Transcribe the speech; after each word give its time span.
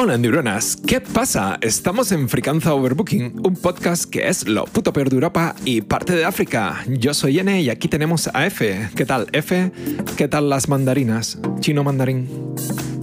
Hola 0.00 0.16
neuronas, 0.16 0.76
¿qué 0.86 1.00
pasa? 1.00 1.58
Estamos 1.60 2.12
en 2.12 2.28
Fricanza 2.28 2.72
Overbooking, 2.72 3.40
un 3.44 3.54
podcast 3.54 4.08
que 4.08 4.28
es 4.28 4.46
lo 4.46 4.64
puto 4.64 4.92
peor 4.92 5.10
de 5.10 5.16
Europa 5.16 5.56
y 5.64 5.80
parte 5.80 6.14
de 6.14 6.24
África. 6.24 6.84
Yo 6.86 7.12
soy 7.14 7.40
N 7.40 7.60
y 7.60 7.68
aquí 7.68 7.88
tenemos 7.88 8.30
a 8.32 8.46
F. 8.46 8.90
¿Qué 8.94 9.04
tal, 9.04 9.26
F? 9.32 9.72
¿Qué 10.16 10.28
tal 10.28 10.48
las 10.48 10.68
mandarinas? 10.68 11.40
Chino 11.58 11.82
mandarín. 11.82 12.28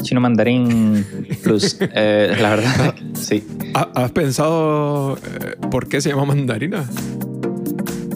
Chino 0.03 0.21
mandarín 0.21 1.05
plus. 1.43 1.77
Eh, 1.81 2.33
la 2.39 2.51
verdad, 2.51 2.95
sí. 3.13 3.45
¿Has 3.73 4.11
pensado 4.11 5.17
eh, 5.17 5.57
por 5.69 5.89
qué 5.89 5.99
se 5.99 6.11
llama 6.11 6.23
mandarina? 6.23 6.85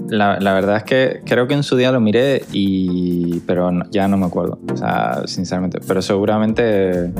La, 0.07 0.39
la, 0.39 0.53
verdad 0.53 0.77
es 0.77 0.83
que 0.83 1.21
creo 1.25 1.47
que 1.47 1.53
en 1.53 1.63
su 1.63 1.75
día 1.75 1.91
lo 1.91 1.99
miré 1.99 2.43
y 2.53 3.41
pero 3.41 3.73
no, 3.73 3.85
ya 3.91 4.07
no 4.07 4.17
me 4.17 4.25
acuerdo 4.25 4.57
o 4.73 4.75
sea 4.75 5.21
sinceramente 5.27 5.79
pero 5.87 6.01
seguramente 6.01 7.11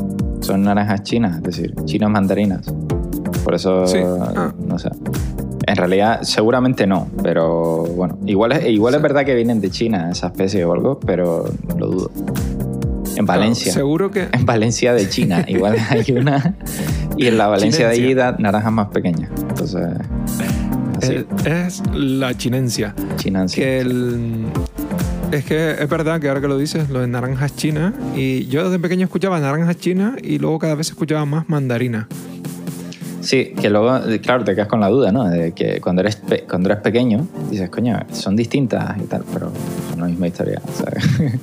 son 0.49 0.63
naranjas 0.63 1.03
chinas 1.03 1.37
es 1.37 1.43
decir 1.43 1.75
chinas 1.85 2.09
mandarinas. 2.09 2.73
Por 3.43 3.53
eso 3.53 3.85
Sí. 3.85 3.99
Ah. 4.03 4.51
no 4.57 4.79
sé. 4.79 4.89
En 5.67 5.75
realidad 5.75 6.23
seguramente 6.23 6.87
no 6.87 7.07
pero 7.21 7.83
bueno 7.83 8.17
igual 8.25 8.53
es, 8.53 8.65
igual 8.67 8.95
es 8.95 9.01
verdad 9.03 9.25
que 9.25 9.35
vienen 9.35 9.61
de 9.61 9.69
China 9.69 10.09
esa 10.11 10.27
especie 10.27 10.65
o 10.65 10.73
algo 10.73 10.99
pero 10.99 11.45
lo 11.77 11.87
dudo. 11.87 12.11
En 13.15 13.25
Valencia. 13.25 13.73
seguro 13.73 14.09
que... 14.09 14.27
en 14.31 14.45
Valencia 14.45 14.93
de 14.93 15.07
China 15.07 15.45
igual 15.47 15.77
hay 15.89 16.11
una. 16.13 16.55
Y 17.15 17.27
en 17.27 17.37
la 17.37 17.47
Valencia 17.47 17.87
de 17.87 17.93
allí 17.93 18.13
da 18.15 18.35
naranjas 18.39 18.71
más 18.71 18.87
pequeñas. 18.87 19.29
Entonces 19.49 19.87
así. 20.97 21.25
Es 21.45 21.83
la 21.93 22.35
chinencia. 22.35 22.95
chinancia 23.17 23.63
Que 23.63 23.79
el... 23.81 24.47
Es 25.31 25.45
que 25.45 25.71
es 25.71 25.87
verdad 25.89 26.19
que 26.19 26.27
ahora 26.27 26.41
que 26.41 26.47
lo 26.47 26.57
dices, 26.57 26.89
lo 26.89 27.01
de 27.01 27.07
naranjas 27.07 27.55
chinas, 27.55 27.93
y 28.15 28.47
yo 28.47 28.63
desde 28.65 28.79
pequeño 28.79 29.05
escuchaba 29.05 29.39
naranjas 29.39 29.77
chinas 29.77 30.15
y 30.23 30.39
luego 30.39 30.57
cada 30.57 30.73
vez 30.75 30.87
escuchaba 30.89 31.23
más 31.25 31.47
mandarina. 31.49 32.07
Sí, 33.21 33.53
que 33.61 33.69
luego, 33.69 33.99
claro, 34.23 34.43
te 34.43 34.55
quedas 34.55 34.67
con 34.67 34.79
la 34.79 34.87
duda, 34.87 35.11
¿no? 35.11 35.25
De 35.29 35.51
que 35.51 35.79
cuando 35.81 36.01
eres, 36.01 36.15
pe- 36.15 36.45
cuando 36.49 36.69
eres 36.69 36.81
pequeño, 36.81 37.27
dices, 37.51 37.69
coño, 37.69 37.99
son 38.11 38.35
distintas 38.35 38.97
y 38.97 39.03
tal, 39.05 39.23
pero 39.31 39.51
son 39.91 39.99
la 39.99 40.07
misma 40.07 40.27
historia, 40.27 40.61
¿sabes? 40.73 41.03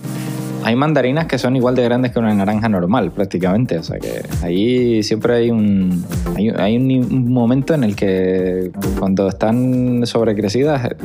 hay 0.65 0.75
mandarinas 0.75 1.27
que 1.27 1.39
son 1.39 1.55
igual 1.55 1.77
de 1.77 1.85
grandes 1.85 2.11
que 2.13 2.19
una 2.19 2.35
naranja 2.35 2.69
normal, 2.69 3.13
prácticamente. 3.13 3.79
O 3.79 3.83
sea 3.85 3.99
que 4.01 4.23
ahí 4.43 5.03
siempre 5.05 5.35
hay 5.37 5.51
un, 5.51 6.03
hay, 6.35 6.49
hay 6.49 6.77
un, 6.77 6.91
un 7.13 7.33
momento 7.33 7.75
en 7.75 7.85
el 7.85 7.95
que 7.95 8.73
cuando 8.99 9.29
están 9.29 10.05
sobrecrecidas 10.07 10.87
eh, 10.87 10.97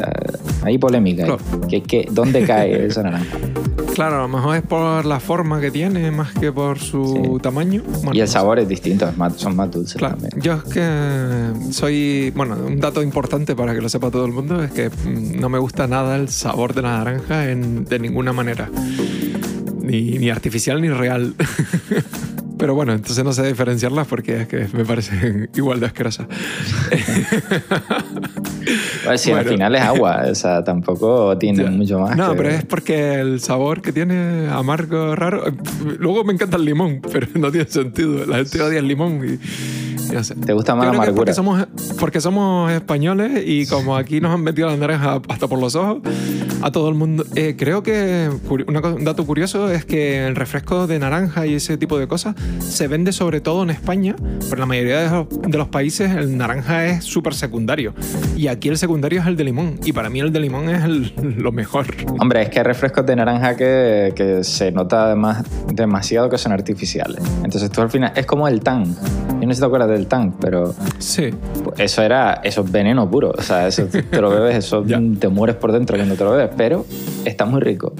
hay 0.63 0.77
polémica. 0.77 1.23
ahí. 1.23 1.29
Claro. 1.29 1.67
Que, 1.67 1.83
que, 1.83 2.07
¿Dónde 2.11 2.45
cae 2.45 2.85
esa 2.87 3.03
naranja? 3.03 3.37
Claro, 3.93 4.19
a 4.19 4.21
lo 4.21 4.27
mejor 4.29 4.55
es 4.55 4.61
por 4.61 5.05
la 5.05 5.19
forma 5.19 5.59
que 5.59 5.69
tiene 5.69 6.11
más 6.11 6.31
que 6.33 6.51
por 6.51 6.79
su 6.79 7.21
Sí. 7.35 7.41
tamaño. 7.41 7.83
Bueno, 8.03 8.13
y 8.13 8.21
el 8.21 8.27
sabor 8.27 8.57
es 8.59 8.67
distinto, 8.69 9.07
es 9.09 9.17
más- 9.17 9.35
son 9.35 9.55
más 9.55 9.69
dulces 9.69 9.97
Claro, 9.97 10.15
también. 10.15 10.41
yo 10.41 10.53
es 10.53 10.63
que 10.63 11.71
soy, 11.73 12.31
bueno, 12.35 12.55
un 12.65 12.79
dato 12.79 13.03
importante 13.03 13.53
para 13.55 13.73
que 13.75 13.81
lo 13.81 13.89
sepa 13.89 14.09
todo 14.09 14.25
el 14.25 14.31
mundo 14.31 14.63
es 14.63 14.71
que 14.71 14.89
mm, 14.89 15.39
no 15.41 15.49
me 15.49 15.59
gusta 15.59 15.87
nada 15.87 16.15
el 16.15 16.29
sabor 16.29 16.73
de 16.73 16.83
la 16.83 16.99
naranja 17.03 17.49
en- 17.51 17.83
de 17.83 17.99
ninguna 17.99 18.31
manera, 18.31 18.69
ni, 19.81 20.17
ni 20.19 20.29
artificial 20.29 20.81
ni 20.81 20.89
real. 20.89 21.35
Pero 22.57 22.75
bueno, 22.75 22.93
entonces 22.93 23.23
no 23.23 23.33
sé 23.33 23.41
diferenciarlas 23.47 24.05
porque 24.07 24.41
es 24.43 24.47
que 24.47 24.67
me 24.73 24.85
parecen 24.85 25.49
igual 25.55 25.79
de 25.79 25.87
asquerosas. 25.87 26.27
Bueno, 29.03 29.17
si 29.17 29.31
al 29.31 29.45
final 29.45 29.75
es 29.75 29.81
agua, 29.81 30.23
o 30.29 30.35
sea, 30.35 30.63
tampoco 30.63 31.37
tiene 31.37 31.63
mucho 31.65 31.99
más. 31.99 32.15
No, 32.15 32.31
que- 32.31 32.37
pero 32.37 32.49
es 32.49 32.65
porque 32.65 33.15
el 33.19 33.39
sabor 33.39 33.81
que 33.81 33.91
tiene 33.91 34.47
amargo, 34.49 35.15
raro. 35.15 35.43
Luego 35.99 36.23
me 36.23 36.33
encanta 36.33 36.57
el 36.57 36.65
limón, 36.65 37.01
pero 37.11 37.27
no 37.35 37.51
tiene 37.51 37.67
sentido. 37.69 38.25
La 38.25 38.37
gente 38.37 38.61
odia 38.61 38.79
el 38.79 38.87
limón 38.87 39.21
y. 39.27 39.39
y 40.09 40.13
no 40.13 40.23
sé. 40.23 40.35
Te 40.35 40.53
gusta 40.53 40.75
más 40.75 40.85
Yo 40.85 40.91
la 40.93 40.97
es 41.05 41.11
porque 41.11 41.31
amargura. 41.31 41.33
somos, 41.33 41.67
porque 41.99 42.21
somos 42.21 42.71
españoles 42.71 43.43
y 43.45 43.65
como 43.67 43.95
aquí 43.97 44.21
nos 44.21 44.33
han 44.33 44.41
metido 44.41 44.69
la 44.69 44.77
naranja 44.77 45.21
hasta 45.29 45.47
por 45.47 45.59
los 45.59 45.75
ojos, 45.75 45.99
a 46.61 46.71
todo 46.71 46.89
el 46.89 46.95
mundo. 46.95 47.23
eh, 47.35 47.55
creo 47.57 47.83
que 47.83 48.29
una 48.67 48.79
un 48.81 49.03
dato 49.03 49.25
curioso 49.25 49.71
es 49.71 49.85
que 49.85 50.25
el 50.27 50.35
refresco 50.35 50.87
de 50.87 50.99
naranja 50.99 51.45
y 51.45 51.55
ese 51.55 51.77
tipo 51.77 51.97
de 51.99 52.07
cosas 52.07 52.35
se 52.59 52.87
vende 52.87 53.11
sobre 53.11 53.41
todo 53.41 53.63
en 53.63 53.69
España, 53.69 54.15
pero 54.49 54.53
en 54.53 54.59
la 54.59 54.65
mayoría 54.65 54.99
de 55.01 55.09
los, 55.09 55.27
de 55.51 55.57
los 55.57 55.67
países 55.69 56.11
el 56.11 56.37
naranja 56.37 56.85
es 56.87 57.03
súper 57.03 57.33
secundario. 57.33 57.93
Y 58.35 58.47
aquí 58.47 58.69
el 58.69 58.77
secundario 58.77 59.21
es 59.21 59.27
el 59.27 59.35
de 59.35 59.43
limón. 59.43 59.79
Y 59.83 59.93
para 59.93 60.09
mí 60.09 60.19
el 60.19 60.31
de 60.31 60.39
limón 60.39 60.69
es 60.69 60.83
el- 60.83 61.13
lo 61.37 61.51
mejor. 61.51 61.85
Hombre, 62.19 62.43
es 62.43 62.49
que 62.49 62.59
hay 62.59 62.65
refrescos 62.65 63.05
de 63.05 63.15
naranja 63.15 63.55
que, 63.55 64.13
que 64.15 64.43
se 64.43 64.71
nota 64.71 65.05
además 65.05 65.43
demasiado 65.73 66.29
que 66.29 66.37
son 66.37 66.51
artificiales. 66.51 67.19
Entonces 67.43 67.69
tú 67.71 67.81
al 67.81 67.89
final 67.89 68.11
es 68.15 68.25
como 68.25 68.47
el 68.47 68.61
tang. 68.61 68.85
Yo 69.41 69.47
no 69.47 69.53
sé 69.53 69.55
si 69.55 69.61
te 69.61 69.65
acuerdas 69.65 69.89
del 69.89 70.07
tang, 70.07 70.33
pero 70.39 70.73
Sí. 70.99 71.31
eso 71.77 72.01
era 72.03 72.35
eso 72.43 72.61
es 72.61 72.71
veneno 72.71 73.09
puro. 73.09 73.33
O 73.37 73.41
sea, 73.41 73.67
eso 73.67 73.85
te 74.11 74.21
lo 74.21 74.29
bebes, 74.29 74.55
eso 74.55 74.83
te 75.19 75.27
mueres 75.27 75.55
por 75.57 75.71
dentro 75.71 75.97
cuando 75.97 76.15
te 76.15 76.23
lo 76.23 76.31
bebes, 76.31 76.51
pero 76.55 76.85
está 77.25 77.45
muy 77.45 77.59
rico 77.59 77.93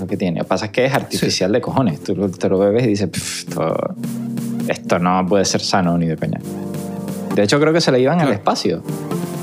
lo 0.00 0.06
que 0.06 0.16
tiene. 0.16 0.38
Lo 0.38 0.44
que 0.44 0.48
pasa 0.48 0.66
es 0.66 0.72
que 0.72 0.84
es 0.86 0.94
artificial 0.94 1.52
de 1.52 1.60
cojones. 1.60 2.02
Tú 2.02 2.14
te 2.30 2.48
lo 2.48 2.58
bebes 2.58 2.84
y 2.84 2.88
dices, 2.88 3.08
"Pff, 3.10 3.48
esto, 3.48 3.76
esto 4.68 4.98
no 4.98 5.24
puede 5.28 5.44
ser 5.44 5.60
sano 5.60 5.96
ni 5.98 6.06
de 6.06 6.16
coña. 6.16 6.40
De 7.34 7.42
hecho, 7.42 7.60
creo 7.60 7.72
que 7.72 7.80
se 7.82 7.92
le 7.92 8.00
iban 8.00 8.18
al 8.20 8.32
espacio. 8.32 8.82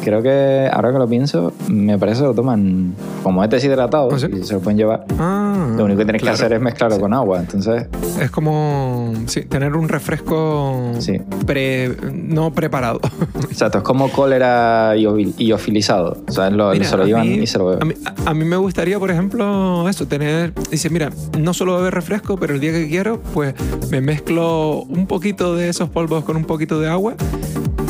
Creo 0.04 0.22
que 0.22 0.70
ahora 0.72 0.92
que 0.92 0.98
lo 1.00 1.08
pienso, 1.08 1.54
me 1.70 1.98
parece 1.98 2.22
que 2.22 2.28
lo 2.28 2.34
toman 2.34 2.94
como 3.24 3.44
es 3.44 3.50
deshidratado 3.50 4.10
¿Ah, 4.12 4.20
sí? 4.20 4.28
y 4.42 4.44
se 4.44 4.54
lo 4.54 4.60
pueden 4.60 4.78
llevar. 4.78 5.06
Ah, 5.18 5.68
Lo 5.78 5.86
único 5.86 6.00
que 6.00 6.06
tienes 6.06 6.22
claro. 6.22 6.38
que 6.38 6.44
hacer 6.44 6.54
es 6.58 6.62
mezclarlo 6.62 7.00
con 7.00 7.14
agua. 7.14 7.40
Entonces, 7.40 7.88
Es 8.20 8.30
como 8.32 9.14
sí, 9.28 9.42
tener 9.44 9.76
un 9.76 9.88
refresco 9.88 10.92
Sí. 11.00 11.22
pre, 11.46 11.96
no 12.14 12.52
preparado. 12.54 13.00
exacto, 13.50 13.78
es 13.80 13.84
como 13.84 14.10
cólera 14.10 14.96
iofil- 14.98 15.36
iofilizado. 15.38 16.18
O 16.28 16.32
sea, 16.32 16.50
lo- 16.50 16.72
Mira, 16.72 16.86
se 16.86 16.98
lo 16.98 17.06
llevan 17.06 17.28
mí- 17.30 17.40
y 17.44 17.48
se 17.48 17.58
lo 17.58 17.70
A 17.70 17.76
beben. 17.76 17.88
mí, 17.88 17.94
a- 18.06 18.30
a 18.30 18.34
mí 18.34 18.44
me 18.46 18.58
gustaría, 18.58 19.00
por 19.00 19.10
ejemplo, 19.12 19.88
eso, 19.88 20.06
tener. 20.06 20.54
Dice, 20.70 20.90
mira, 20.90 21.12
no 21.40 21.54
solo 21.54 21.78
beber 21.78 21.94
refresco, 21.94 22.36
pero 22.38 22.54
el 22.56 22.60
día 22.60 22.72
que 22.72 22.90
quiero, 22.90 23.22
pues 23.34 23.54
me 23.90 24.02
mezclo 24.02 24.82
un 24.84 25.08
poquito 25.08 25.56
de 25.56 25.70
esos 25.70 25.90
polvos 25.90 26.24
con 26.26 26.36
un 26.36 26.46
poquito 26.46 26.80
de 26.80 26.90
agua 26.90 27.14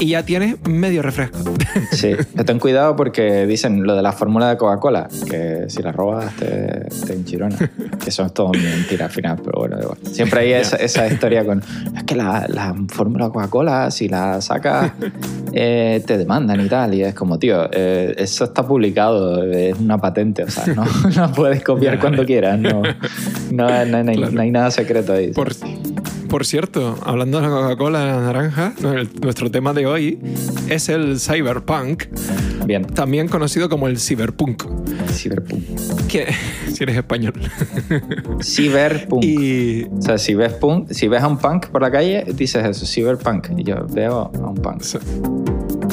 y 0.03 0.07
ya 0.09 0.23
tienes 0.23 0.55
medio 0.67 1.01
refresco. 1.01 1.39
Sí, 1.91 2.11
ten 2.45 2.59
cuidado 2.59 2.95
porque 2.95 3.47
dicen 3.47 3.83
lo 3.83 3.95
de 3.95 4.03
la 4.03 4.11
fórmula 4.11 4.49
de 4.49 4.57
Coca-Cola, 4.57 5.07
que 5.29 5.65
si 5.69 5.81
la 5.81 5.91
robas 5.91 6.31
te, 6.35 6.85
te 7.05 7.13
enchirona. 7.13 7.57
Que 7.57 8.09
eso 8.09 8.23
es 8.25 8.33
todo 8.33 8.51
mentira 8.51 9.05
al 9.05 9.11
final, 9.11 9.37
pero 9.43 9.59
bueno, 9.59 9.77
igual. 9.81 9.97
Siempre 10.11 10.41
hay 10.41 10.53
esa, 10.53 10.75
esa 10.77 11.07
historia 11.07 11.43
con, 11.45 11.63
es 11.95 12.03
que 12.03 12.15
la, 12.15 12.45
la 12.47 12.75
fórmula 12.89 13.25
de 13.25 13.31
Coca-Cola, 13.31 13.89
si 13.89 14.07
la 14.07 14.39
sacas, 14.41 14.91
eh, 15.51 16.03
te 16.05 16.17
demandan 16.19 16.61
y 16.61 16.67
tal. 16.69 16.93
Y 16.93 17.03
es 17.03 17.15
como, 17.15 17.39
tío, 17.39 17.67
eh, 17.71 18.13
eso 18.17 18.43
está 18.43 18.67
publicado, 18.67 19.43
es 19.43 19.77
una 19.79 19.97
patente, 19.99 20.43
o 20.43 20.49
sea, 20.49 20.67
no 20.75 20.85
la 21.15 21.31
puedes 21.31 21.63
copiar 21.63 21.99
cuando 21.99 22.23
quieras, 22.25 22.59
no, 22.59 22.81
no, 23.51 23.85
no- 23.85 24.03
no 24.03 24.09
hay- 24.11 24.17
Claro. 24.17 24.31
no 24.31 24.41
hay 24.41 24.51
nada 24.51 24.69
secreto 24.69 25.13
ahí. 25.13 25.31
Por, 25.31 25.53
por 26.33 26.47
cierto, 26.47 26.97
hablando 27.05 27.39
de 27.39 27.47
la 27.47 27.53
Coca-Cola 27.53 28.19
naranja, 28.19 28.73
el- 28.83 29.07
nuestro 29.21 29.51
tema 29.51 29.71
de 29.71 29.85
hoy 29.85 30.17
es 30.67 30.89
el 30.89 31.19
cyberpunk, 31.19 32.05
Bien, 32.65 32.87
también 32.87 33.27
conocido 33.27 33.69
como 33.69 33.87
el 33.87 33.99
cyberpunk. 33.99 34.63
cyberpunk. 35.11 35.61
Que, 36.07 36.25
si 36.73 36.81
eres 36.81 36.97
español. 36.97 37.33
Cyberpunk. 38.41 39.23
y 39.23 39.83
O 39.83 40.01
sea, 40.01 40.17
si 40.17 40.33
ves, 40.33 40.53
punk, 40.53 40.89
si 40.91 41.07
ves 41.07 41.21
a 41.21 41.27
un 41.27 41.37
punk 41.37 41.67
por 41.67 41.83
la 41.83 41.91
calle, 41.91 42.25
dices 42.33 42.65
eso, 42.65 42.87
cyberpunk. 42.87 43.49
Y 43.55 43.63
yo 43.65 43.85
veo 43.91 44.31
a 44.33 44.49
un 44.49 44.55
punk. 44.55 44.81
Sí. 44.81 44.97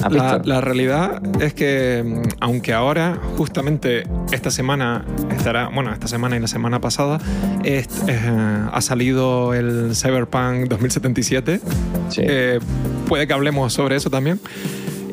¿Has 0.02 0.46
La, 0.46 0.60
realidad 0.60 1.22
es 1.40 1.54
que, 1.54 2.02
mm, 2.04 2.22
aunque 2.40 2.72
ahora, 2.72 3.18
justamente 3.36 4.04
esta 4.32 4.50
semana, 4.50 5.04
estará, 5.36 5.68
bueno, 5.68 5.92
esta 5.92 6.08
semana 6.08 6.36
y 6.36 6.40
la 6.40 6.48
semana 6.48 6.80
pasada, 6.80 7.18
eh, 7.64 7.86
ha 8.72 8.80
salido 8.80 9.54
el 9.54 9.94
Cyberpunk 9.94 10.68
2077. 10.68 11.60
Sí. 12.08 12.22
Eh, 12.24 12.60
puede 13.08 13.26
que 13.26 13.32
hablemos 13.32 13.72
sobre 13.72 13.96
eso 13.96 14.10
también. 14.10 14.40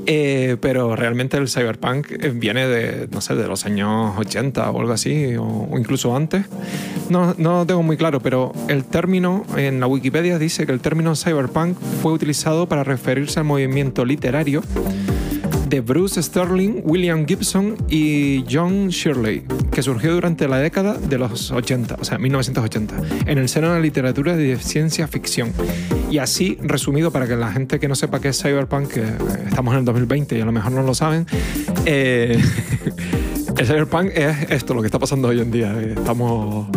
Eh, 0.09 0.55
pero 0.61 0.95
realmente 0.95 1.35
el 1.35 1.49
cyberpunk 1.49 2.11
eh, 2.11 2.31
viene 2.33 2.65
de, 2.65 3.09
no 3.11 3.19
sé, 3.19 3.35
de 3.35 3.45
los 3.45 3.65
años 3.65 4.13
80 4.17 4.71
o 4.71 4.79
algo 4.79 4.93
así, 4.93 5.35
o, 5.35 5.43
o 5.43 5.77
incluso 5.77 6.15
antes. 6.15 6.45
No, 7.09 7.35
no 7.37 7.59
lo 7.59 7.65
tengo 7.65 7.83
muy 7.83 7.97
claro, 7.97 8.21
pero 8.21 8.53
el 8.69 8.85
término 8.85 9.45
en 9.57 9.81
la 9.81 9.87
Wikipedia 9.87 10.39
dice 10.39 10.65
que 10.65 10.71
el 10.71 10.79
término 10.79 11.13
cyberpunk 11.13 11.77
fue 12.01 12.13
utilizado 12.13 12.69
para 12.69 12.85
referirse 12.85 13.39
al 13.39 13.45
movimiento 13.45 14.05
literario 14.05 14.63
de 15.69 15.81
Bruce 15.81 16.21
Sterling, 16.21 16.81
William 16.83 17.25
Gibson 17.25 17.75
y 17.89 18.43
John 18.49 18.87
Shirley, 18.89 19.43
que 19.71 19.81
surgió 19.81 20.13
durante 20.13 20.47
la 20.47 20.59
década 20.59 20.93
de 20.93 21.17
los 21.17 21.51
80, 21.51 21.97
o 21.99 22.05
sea, 22.05 22.17
1980, 22.17 22.95
en 23.25 23.37
el 23.37 23.49
seno 23.49 23.67
de 23.69 23.73
la 23.73 23.79
literatura 23.79 24.35
de 24.35 24.57
ciencia 24.57 25.07
ficción. 25.07 25.51
Y 26.09 26.19
así, 26.19 26.57
resumido, 26.61 27.11
para 27.11 27.27
que 27.27 27.35
la 27.35 27.51
gente 27.51 27.79
que 27.79 27.87
no 27.87 27.95
sepa 27.95 28.21
qué 28.21 28.29
es 28.29 28.41
cyberpunk, 28.41 28.87
que 28.87 29.01
eh, 29.01 29.17
estamos 29.47 29.73
en 29.73 29.79
el 29.79 29.85
2020 29.85 30.37
y 30.37 30.41
a 30.41 30.45
lo 30.45 30.51
mejor 30.51 30.71
no 30.71 30.83
lo 30.83 30.95
saben, 30.95 31.25
eh, 31.85 32.41
el 33.57 33.65
cyberpunk 33.65 34.11
es 34.15 34.49
esto, 34.49 34.73
lo 34.73 34.81
que 34.81 34.87
está 34.87 34.99
pasando 34.99 35.27
hoy 35.27 35.41
en 35.41 35.51
día. 35.51 35.73
Eh, 35.81 35.95
Estamos 35.97 36.67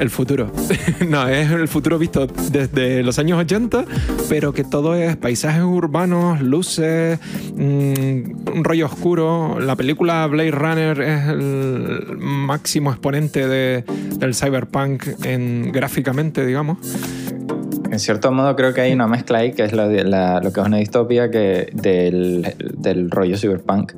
el 0.00 0.10
futuro. 0.10 0.50
no, 1.08 1.28
es 1.28 1.50
el 1.50 1.68
futuro 1.68 1.98
visto 1.98 2.26
desde 2.26 3.02
los 3.02 3.18
años 3.18 3.38
80, 3.40 3.84
pero 4.28 4.52
que 4.52 4.64
todo 4.64 4.94
es 4.94 5.16
paisajes 5.16 5.62
urbanos, 5.62 6.40
luces, 6.40 7.18
mm, 7.54 8.52
un 8.54 8.64
rollo 8.64 8.86
oscuro. 8.86 9.60
La 9.60 9.76
película 9.76 10.26
Blade 10.26 10.50
Runner 10.50 11.00
es 11.00 11.28
el 11.28 12.16
máximo 12.18 12.90
exponente 12.90 13.46
de, 13.48 13.84
del 14.18 14.34
cyberpunk 14.34 15.04
en, 15.24 15.70
gráficamente, 15.72 16.44
digamos. 16.46 16.78
En 17.90 17.98
cierto 17.98 18.30
modo 18.30 18.54
creo 18.54 18.74
que 18.74 18.82
hay 18.82 18.92
una 18.92 19.06
mezcla 19.06 19.38
ahí 19.38 19.52
que 19.52 19.64
es 19.64 19.72
lo 19.72 19.88
que 19.88 20.00
es 20.00 20.66
una 20.66 20.76
distopia 20.76 21.30
que 21.30 21.70
del, 21.72 22.54
del 22.76 23.10
rollo 23.10 23.36
cyberpunk. 23.36 23.92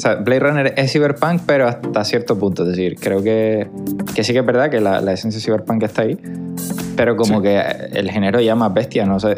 O 0.00 0.02
sea, 0.02 0.14
Blade 0.14 0.40
Runner 0.40 0.74
es 0.78 0.92
cyberpunk, 0.92 1.42
pero 1.44 1.68
hasta 1.68 2.02
cierto 2.04 2.38
punto. 2.38 2.62
Es 2.62 2.70
decir, 2.70 2.96
creo 2.98 3.22
que, 3.22 3.68
que 4.14 4.24
sí 4.24 4.32
que 4.32 4.38
es 4.38 4.46
verdad 4.46 4.70
que 4.70 4.80
la, 4.80 5.02
la 5.02 5.12
esencia 5.12 5.38
cyberpunk 5.42 5.82
está 5.82 6.00
ahí, 6.00 6.18
pero 6.96 7.16
como 7.16 7.42
que 7.42 7.60
el 7.92 8.10
género 8.10 8.40
ya 8.40 8.54
más 8.54 8.72
bestia, 8.72 9.04
no 9.04 9.20
sé, 9.20 9.36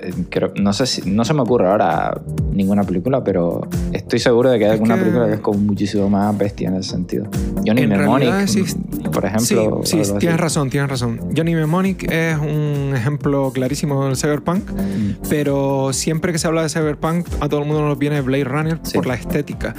no 0.54 0.72
sé 0.72 0.86
si, 0.86 1.10
no 1.10 1.24
se 1.24 1.34
me 1.34 1.40
ocurre 1.40 1.68
ahora 1.68 2.16
ninguna 2.52 2.84
película, 2.84 3.24
pero 3.24 3.62
estoy 4.12 4.20
seguro 4.20 4.50
de 4.50 4.58
que 4.58 4.66
hay 4.66 4.72
alguna 4.72 4.96
película 4.98 5.26
que 5.26 5.34
es 5.34 5.40
como 5.40 5.58
muchísimo 5.58 6.10
más 6.10 6.36
bestia 6.36 6.68
en 6.68 6.74
ese 6.74 6.90
sentido. 6.90 7.30
Johnny 7.66 7.86
Mnemonic, 7.86 9.10
por 9.10 9.24
ejemplo. 9.24 9.80
Sí, 9.84 10.04
sí 10.04 10.12
tienes 10.18 10.38
razón, 10.38 10.68
tienes 10.68 10.90
razón. 10.90 11.18
Johnny 11.34 11.54
Mnemonic 11.54 12.12
es 12.12 12.36
un 12.36 12.92
ejemplo 12.94 13.50
clarísimo 13.54 14.04
del 14.04 14.18
cyberpunk, 14.18 14.70
mm. 14.70 15.28
pero 15.30 15.94
siempre 15.94 16.30
que 16.30 16.38
se 16.38 16.46
habla 16.46 16.62
de 16.62 16.68
cyberpunk 16.68 17.26
a 17.40 17.48
todo 17.48 17.60
el 17.60 17.66
mundo 17.66 17.80
nos 17.88 17.98
viene 17.98 18.20
Blade 18.20 18.44
Runner 18.44 18.78
por 18.92 19.06
la 19.06 19.14
estética. 19.14 19.74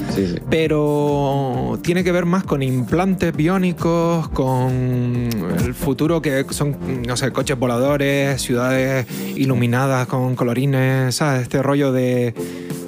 Pero 0.50 1.78
tiene 1.84 2.04
que 2.04 2.12
ver 2.12 2.26
más 2.26 2.44
con 2.44 2.64
implantes 2.64 3.36
biónicos, 3.36 4.30
con 4.30 5.30
el 5.64 5.76
futuro 5.76 6.24
que 6.24 6.44
son, 6.50 6.76
no 7.06 7.18
sé, 7.18 7.32
coches 7.32 7.60
voladores 7.60 8.42
ciudades 8.42 9.06
iluminadas 9.36 10.08
con 10.08 10.36
colorines, 10.36 11.14
¿sabes? 11.14 11.44
Este 11.44 11.62
rollo 11.62 11.92
de 11.92 12.34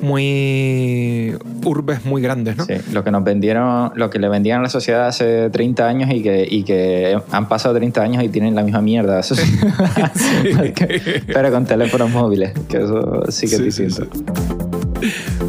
muy 0.02 1.35
urbes 1.64 2.06
muy 2.06 2.22
grandes, 2.22 2.58
¿no? 2.58 2.66
Sí, 2.66 2.74
lo 2.92 3.04
que 3.04 3.12
nos 3.12 3.24
vendieron, 3.24 3.92
lo 3.96 4.10
que 4.10 4.20
le 4.20 4.30
vendían 4.30 4.60
a 4.60 4.64
la 4.64 4.70
sociedad 4.70 5.08
hace 5.08 5.50
30 5.50 5.88
años 5.88 6.10
y 6.12 6.22
que, 6.22 6.48
y 6.50 6.64
que 6.64 7.18
han 7.32 7.48
pasado 7.48 7.76
30 7.76 8.02
años 8.02 8.24
y 8.24 8.30
tienen 8.30 8.56
la 8.56 8.64
misma 8.64 8.82
mierda. 8.82 9.22
Pero 11.28 11.52
con 11.52 11.66
teléfonos 11.66 12.12
móviles, 12.12 12.54
que 12.70 12.78
eso 12.78 13.24
sí 13.30 13.48
que 13.48 13.56
es 13.56 13.64
distinto. 13.64 14.08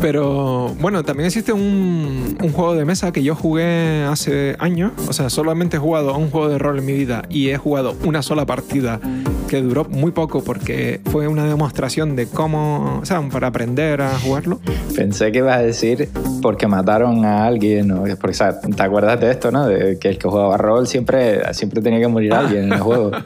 Pero 0.01 0.75
bueno, 0.81 1.05
también 1.05 1.27
existe 1.27 1.53
un, 1.53 2.37
un, 2.43 2.53
juego 2.53 2.75
de 2.75 2.85
mesa 2.85 3.13
que 3.13 3.23
yo 3.23 3.35
jugué 3.35 4.05
hace 4.05 4.57
años. 4.59 4.93
O 5.09 5.13
sea, 5.13 5.31
solamente 5.31 5.77
he 5.77 5.81
jugado 5.81 6.11
a 6.11 6.17
un 6.17 6.31
juego 6.31 6.49
de 6.49 6.59
rol 6.59 6.79
en 6.79 6.87
mi 6.87 6.93
vida 6.93 7.23
y 7.29 7.51
he 7.51 7.57
jugado 7.57 7.97
una 8.05 8.23
sola 8.23 8.47
partida 8.47 9.01
que 9.49 9.63
duró 9.63 9.85
muy 9.85 10.11
poco 10.11 10.43
porque 10.43 11.01
fue 11.11 11.29
una 11.29 11.45
demostración 11.45 12.17
de 12.17 12.27
cómo, 12.27 13.01
o 13.03 13.07
sea, 13.07 13.21
para 13.29 13.49
aprender 13.49 14.03
a 14.03 14.19
jugarlo. 14.19 14.61
Pensé 14.95 15.33
que 15.33 15.39
ibas 15.39 15.57
a 15.57 15.63
decir 15.63 16.09
porque 16.43 16.67
mataron 16.67 17.25
a 17.25 17.47
alguien, 17.47 17.91
o 17.93 18.05
porque, 18.17 18.31
o 18.31 18.35
sea, 18.35 18.61
¿te 18.61 18.83
acuerdas 18.83 19.21
de 19.21 19.31
esto, 19.31 19.51
no? 19.51 19.67
De 19.67 19.99
que 19.99 20.09
el 20.09 20.19
que 20.19 20.29
jugaba 20.29 20.57
rol 20.57 20.87
siempre, 20.87 21.53
siempre 21.55 21.81
tenía 21.81 22.01
que 22.01 22.09
morir 22.09 22.35
alguien 22.35 22.65
en 22.65 22.73
el 22.73 22.81
juego. 22.81 23.11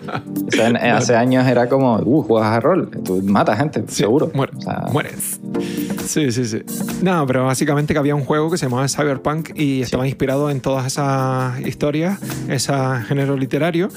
O 0.50 0.52
sea, 0.52 0.96
hace 0.96 1.14
años 1.14 1.46
era 1.46 1.68
como, 1.68 1.96
uh, 1.96 2.22
juegas 2.22 2.50
a 2.50 2.60
rol, 2.60 2.90
tú 3.04 3.22
matas 3.22 3.58
gente, 3.58 3.84
seguro. 3.86 4.30
mueres. 4.92 5.40
Sí, 6.06 6.19
sí, 6.28 6.44
sí. 6.44 6.89
No, 7.02 7.26
pero 7.26 7.46
básicamente 7.46 7.94
que 7.94 7.98
había 7.98 8.14
un 8.14 8.24
juego 8.24 8.50
que 8.50 8.58
se 8.58 8.66
llamaba 8.66 8.86
Cyberpunk 8.88 9.50
y 9.54 9.82
estaba 9.82 10.06
inspirado 10.06 10.50
en 10.50 10.60
todas 10.60 10.86
esas 10.86 11.60
historias, 11.60 12.18
ese 12.48 12.72
género 13.08 13.36
literario. 13.36 13.88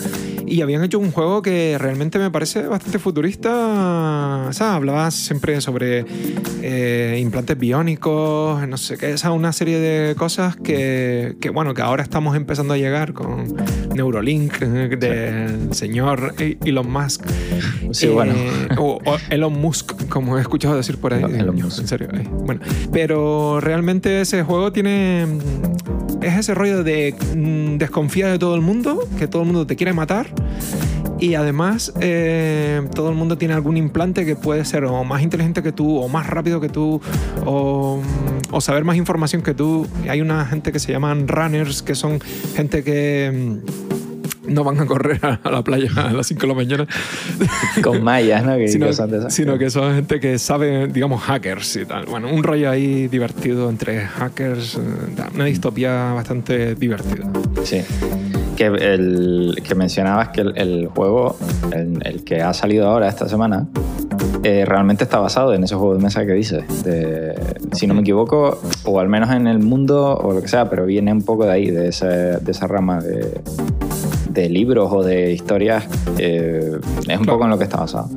Y 0.45 0.61
habían 0.61 0.83
hecho 0.83 0.99
un 0.99 1.11
juego 1.11 1.41
que 1.41 1.77
realmente 1.79 2.19
me 2.19 2.29
parece 2.31 2.63
bastante 2.67 2.99
futurista. 2.99 4.45
O 4.47 4.53
sea, 4.53 4.75
hablaba 4.75 5.09
siempre 5.11 5.59
sobre 5.61 6.05
eh, 6.61 7.19
implantes 7.21 7.57
biónicos, 7.57 8.67
no 8.67 8.77
sé 8.77 8.97
qué, 8.97 9.11
esa 9.11 9.31
una 9.31 9.51
serie 9.53 9.79
de 9.79 10.15
cosas 10.15 10.55
que, 10.55 11.35
que, 11.41 11.49
bueno, 11.49 11.73
que 11.73 11.81
ahora 11.81 12.03
estamos 12.03 12.35
empezando 12.35 12.73
a 12.73 12.77
llegar 12.77 13.13
con 13.13 13.53
Neurolink 13.93 14.61
eh, 14.61 14.95
del 14.97 15.73
señor 15.73 16.35
Elon 16.37 16.91
Musk. 16.91 17.25
Sí, 17.91 18.07
bueno. 18.07 18.33
Eh, 18.33 18.75
o, 18.77 18.99
Elon 19.29 19.53
Musk, 19.53 20.07
como 20.07 20.37
he 20.37 20.41
escuchado 20.41 20.75
decir 20.75 20.97
por 20.97 21.13
ahí. 21.13 21.23
Elon 21.37 21.55
Musk. 21.55 21.79
En 21.79 21.87
serio. 21.87 22.09
Bueno, 22.45 22.61
pero 22.93 23.59
realmente 23.59 24.21
ese 24.21 24.43
juego 24.43 24.71
tiene 24.71 25.27
es 26.21 26.37
ese 26.37 26.53
rollo 26.53 26.83
de 26.83 27.15
mm, 27.35 27.77
desconfía 27.77 28.27
de 28.29 28.39
todo 28.39 28.55
el 28.55 28.61
mundo, 28.61 28.99
que 29.17 29.27
todo 29.27 29.41
el 29.41 29.47
mundo 29.47 29.67
te 29.67 29.75
quiere 29.75 29.93
matar. 29.93 30.27
Y 31.19 31.35
además, 31.35 31.93
eh, 32.01 32.81
todo 32.93 33.09
el 33.09 33.15
mundo 33.15 33.37
tiene 33.37 33.53
algún 33.53 33.77
implante 33.77 34.25
que 34.25 34.35
puede 34.35 34.65
ser 34.65 34.83
o 34.85 35.03
más 35.03 35.21
inteligente 35.21 35.63
que 35.63 35.71
tú, 35.71 35.97
o 35.97 36.09
más 36.09 36.27
rápido 36.27 36.59
que 36.59 36.69
tú, 36.69 37.01
o, 37.45 38.01
o 38.51 38.61
saber 38.61 38.83
más 38.83 38.97
información 38.97 39.41
que 39.41 39.53
tú. 39.53 39.87
Hay 40.09 40.21
una 40.21 40.45
gente 40.45 40.71
que 40.71 40.79
se 40.79 40.91
llaman 40.91 41.27
runners, 41.27 41.81
que 41.81 41.95
son 41.95 42.19
gente 42.55 42.83
que 42.83 43.61
mm, 43.61 43.92
no 44.47 44.63
van 44.63 44.79
a 44.79 44.85
correr 44.85 45.19
a, 45.23 45.49
la 45.49 45.63
playa 45.63 45.89
a 45.95 46.11
las 46.11 46.27
5 46.27 46.41
de 46.41 46.47
la 46.47 46.53
mañana. 46.53 46.87
Con 47.83 48.03
mallas, 48.03 48.43
¿no? 48.45 48.55
sino, 49.29 49.57
que 49.57 49.69
son 49.69 49.95
gente 49.95 50.19
que 50.19 50.39
sabe, 50.39 50.87
digamos, 50.87 51.21
hackers 51.23 51.75
y 51.77 51.85
tal. 51.85 52.05
Bueno, 52.05 52.29
un 52.31 52.43
rollo 52.43 52.69
ahí 52.69 53.07
divertido 53.07 53.69
entre 53.69 54.05
hackers, 54.05 54.75
eh, 54.75 54.79
una 55.33 55.45
distopía 55.45 56.13
bastante 56.13 56.75
divertida. 56.75 57.29
Sí. 57.63 57.81
Que, 58.57 58.65
el, 58.65 59.61
que 59.63 59.73
mencionabas 59.73 60.29
que 60.29 60.41
el, 60.41 60.87
juego, 60.87 61.37
el, 61.71 62.23
que 62.23 62.41
ha 62.41 62.53
salido 62.53 62.87
ahora 62.87 63.07
esta 63.09 63.27
semana, 63.27 63.67
eh, 64.43 64.63
realmente 64.65 65.05
está 65.05 65.17
basado 65.19 65.53
en 65.53 65.63
ese 65.63 65.73
juego 65.75 65.95
de 65.95 66.03
mesa 66.03 66.25
que 66.25 66.33
dices. 66.33 66.63
si 67.71 67.87
no 67.87 67.95
me 67.95 68.01
equivoco, 68.01 68.61
o 68.83 68.99
al 68.99 69.09
menos 69.09 69.31
en 69.31 69.47
el 69.47 69.59
mundo, 69.59 70.17
o 70.17 70.33
lo 70.33 70.41
que 70.41 70.47
sea, 70.47 70.69
pero 70.69 70.85
viene 70.85 71.11
un 71.11 71.23
poco 71.23 71.45
de 71.45 71.51
ahí, 71.51 71.71
de, 71.71 71.83
de 71.83 72.51
esa 72.51 72.67
rama 72.67 72.99
de, 73.01 73.41
de 74.33 74.49
libros 74.49 74.89
o 74.91 75.03
de 75.03 75.31
historias 75.31 75.85
eh, 76.17 76.79
es 77.07 77.19
un 77.19 77.25
poco 77.25 77.43
en 77.43 77.51
lo 77.51 77.57
que 77.57 77.65
está 77.65 77.77
basado. 77.77 78.09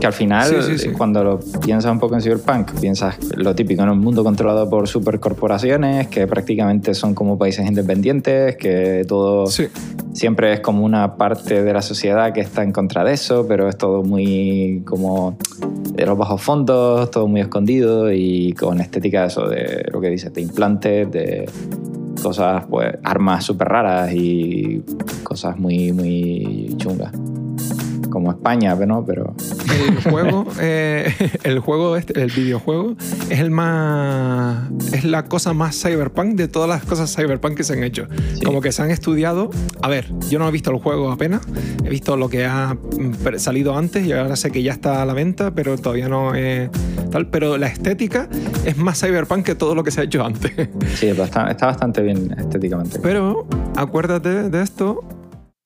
Que 0.00 0.06
al 0.06 0.12
final, 0.12 0.52
cuando 0.96 1.22
lo 1.22 1.40
piensas 1.64 1.92
un 1.92 2.00
poco 2.00 2.16
en 2.16 2.22
Cyberpunk, 2.22 2.72
piensas 2.80 3.16
lo 3.36 3.54
típico 3.54 3.82
en 3.84 3.90
un 3.90 4.00
mundo 4.00 4.24
controlado 4.24 4.68
por 4.68 4.88
supercorporaciones, 4.88 6.08
que 6.08 6.26
prácticamente 6.26 6.94
son 6.94 7.14
como 7.14 7.38
países 7.38 7.66
independientes, 7.66 8.56
que 8.56 9.04
todo 9.06 9.46
siempre 10.12 10.54
es 10.54 10.60
como 10.60 10.84
una 10.84 11.16
parte 11.16 11.62
de 11.62 11.72
la 11.72 11.82
sociedad 11.82 12.32
que 12.32 12.40
está 12.40 12.62
en 12.62 12.72
contra 12.72 13.04
de 13.04 13.12
eso, 13.12 13.46
pero 13.46 13.68
es 13.68 13.76
todo 13.78 14.02
muy 14.02 14.82
como 14.84 15.36
de 15.94 16.06
los 16.06 16.18
bajos 16.18 16.42
fondos, 16.42 17.10
todo 17.10 17.28
muy 17.28 17.40
escondido 17.40 18.12
y 18.12 18.54
con 18.54 18.80
estética 18.80 19.22
de 19.22 19.26
eso, 19.28 19.48
de 19.48 19.84
lo 19.92 20.00
que 20.00 20.08
dices, 20.08 20.32
de 20.32 20.40
implantes, 20.40 21.10
de 21.12 21.46
cosas, 22.22 22.64
pues, 22.70 22.94
armas 23.02 23.44
súper 23.44 23.68
raras 23.68 24.12
y 24.12 24.82
cosas 25.32 25.58
muy, 25.58 25.92
muy 25.92 26.74
chungas 26.76 27.10
como 28.12 28.30
España, 28.30 28.74
¿no? 28.74 29.04
Pero... 29.04 29.34
El 29.88 30.02
juego, 30.10 30.46
eh, 30.60 31.12
el 31.44 31.58
juego 31.60 31.96
este, 31.96 32.20
el 32.20 32.30
videojuego, 32.30 32.94
es 33.30 33.40
el 33.40 33.50
más... 33.50 34.70
Es 34.92 35.04
la 35.04 35.24
cosa 35.24 35.54
más 35.54 35.80
cyberpunk 35.80 36.34
de 36.34 36.46
todas 36.46 36.68
las 36.68 36.84
cosas 36.84 37.14
cyberpunk 37.16 37.56
que 37.56 37.64
se 37.64 37.72
han 37.72 37.82
hecho. 37.82 38.06
Como 38.44 38.60
que 38.60 38.70
se 38.70 38.82
han 38.82 38.90
estudiado... 38.90 39.50
A 39.80 39.88
ver, 39.88 40.12
yo 40.28 40.38
no 40.38 40.46
he 40.46 40.52
visto 40.52 40.70
el 40.70 40.78
juego 40.78 41.10
apenas. 41.10 41.40
He 41.84 41.88
visto 41.88 42.16
lo 42.16 42.28
que 42.28 42.44
ha 42.44 42.76
salido 43.38 43.76
antes 43.76 44.06
y 44.06 44.12
ahora 44.12 44.36
sé 44.36 44.50
que 44.50 44.62
ya 44.62 44.72
está 44.72 45.02
a 45.02 45.06
la 45.06 45.14
venta, 45.14 45.52
pero 45.54 45.78
todavía 45.78 46.08
no 46.08 46.34
es 46.34 46.70
tal. 47.10 47.28
Pero 47.28 47.56
la 47.56 47.68
estética 47.68 48.28
es 48.66 48.76
más 48.76 49.00
cyberpunk 49.00 49.46
que 49.46 49.54
todo 49.54 49.74
lo 49.74 49.82
que 49.82 49.90
se 49.90 50.02
ha 50.02 50.04
hecho 50.04 50.22
antes. 50.22 50.52
Sí, 50.94 51.06
está, 51.06 51.50
está 51.50 51.66
bastante 51.66 52.02
bien 52.02 52.34
estéticamente. 52.38 52.98
Pero 52.98 53.46
acuérdate 53.74 54.50
de 54.50 54.62
esto 54.62 55.02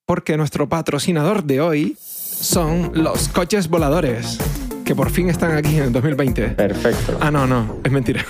porque 0.07 0.37
nuestro 0.37 0.69
patrocinador 0.69 1.43
de 1.43 1.59
hoy 1.59 1.97
son 1.99 2.91
los 2.93 3.27
coches 3.27 3.67
voladores 3.67 4.39
que 4.85 4.95
por 4.95 5.09
fin 5.09 5.27
están 5.27 5.51
aquí 5.51 5.75
en 5.75 5.83
el 5.83 5.91
2020. 5.91 6.47
Perfecto. 6.51 7.17
Ah, 7.19 7.29
no, 7.29 7.45
no, 7.45 7.75
es 7.83 7.91
mentira. 7.91 8.25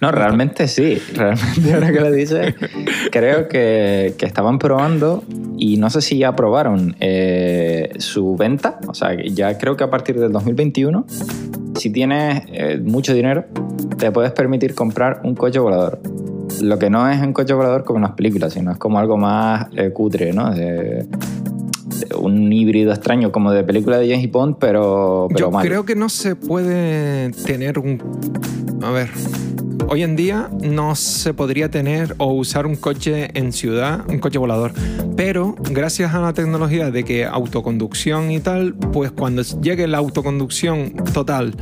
No, 0.00 0.12
realmente 0.12 0.68
sí. 0.68 1.02
Realmente 1.12 1.74
ahora 1.74 1.92
que 1.92 2.00
lo 2.00 2.12
dices, 2.12 2.54
creo 3.10 3.48
que, 3.48 4.14
que, 4.16 4.24
estaban 4.24 4.60
probando 4.60 5.24
y 5.58 5.78
no 5.78 5.90
sé 5.90 6.00
si 6.00 6.18
ya 6.18 6.28
aprobaron 6.28 6.94
eh, 7.00 7.90
su 7.98 8.36
venta. 8.36 8.78
O 8.86 8.94
sea, 8.94 9.16
ya 9.20 9.58
creo 9.58 9.76
que 9.76 9.82
a 9.82 9.90
partir 9.90 10.20
del 10.20 10.30
2021, 10.30 11.06
si 11.74 11.90
tienes 11.90 12.44
eh, 12.52 12.80
mucho 12.80 13.12
dinero, 13.12 13.46
te 13.98 14.12
puedes 14.12 14.30
permitir 14.30 14.76
comprar 14.76 15.20
un 15.24 15.34
coche 15.34 15.58
volador. 15.58 16.00
Lo 16.60 16.78
que 16.78 16.90
no 16.90 17.08
es 17.08 17.20
un 17.20 17.32
coche 17.32 17.54
volador 17.54 17.84
como 17.84 17.98
en 17.98 18.04
las 18.04 18.12
películas, 18.12 18.52
sino 18.52 18.72
es 18.72 18.78
como 18.78 18.98
algo 18.98 19.16
más 19.16 19.66
eh, 19.76 19.90
cutre, 19.90 20.32
¿no? 20.32 20.54
De, 20.54 21.06
un 22.18 22.52
híbrido 22.52 22.92
extraño 22.92 23.32
como 23.32 23.52
de 23.52 23.62
película 23.64 23.98
de 23.98 24.10
James 24.10 24.30
Bond, 24.30 24.56
pero, 24.58 25.28
pero 25.32 25.50
Yo 25.50 25.58
creo 25.58 25.84
que 25.84 25.94
no 25.94 26.08
se 26.08 26.36
puede 26.36 27.30
tener 27.30 27.78
un... 27.78 28.02
A 28.82 28.90
ver, 28.90 29.10
hoy 29.88 30.02
en 30.02 30.16
día 30.16 30.50
no 30.62 30.94
se 30.94 31.34
podría 31.34 31.70
tener 31.70 32.14
o 32.18 32.32
usar 32.32 32.66
un 32.66 32.76
coche 32.76 33.30
en 33.34 33.52
ciudad, 33.52 34.04
un 34.08 34.18
coche 34.18 34.38
volador. 34.38 34.72
Pero 35.16 35.54
gracias 35.70 36.14
a 36.14 36.20
la 36.20 36.32
tecnología 36.32 36.90
de 36.90 37.04
que 37.04 37.26
autoconducción 37.26 38.30
y 38.30 38.40
tal, 38.40 38.74
pues 38.74 39.10
cuando 39.10 39.42
llegue 39.42 39.86
la 39.86 39.98
autoconducción 39.98 40.92
total 41.12 41.54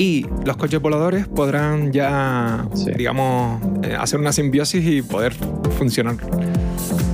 y 0.00 0.24
los 0.46 0.56
coches 0.56 0.80
voladores 0.80 1.28
podrán 1.28 1.92
ya, 1.92 2.66
digamos, 2.96 3.62
eh, 3.82 3.94
hacer 3.98 4.18
una 4.18 4.32
simbiosis 4.32 4.82
y 4.82 5.02
poder 5.02 5.34
funcionar 5.76 6.16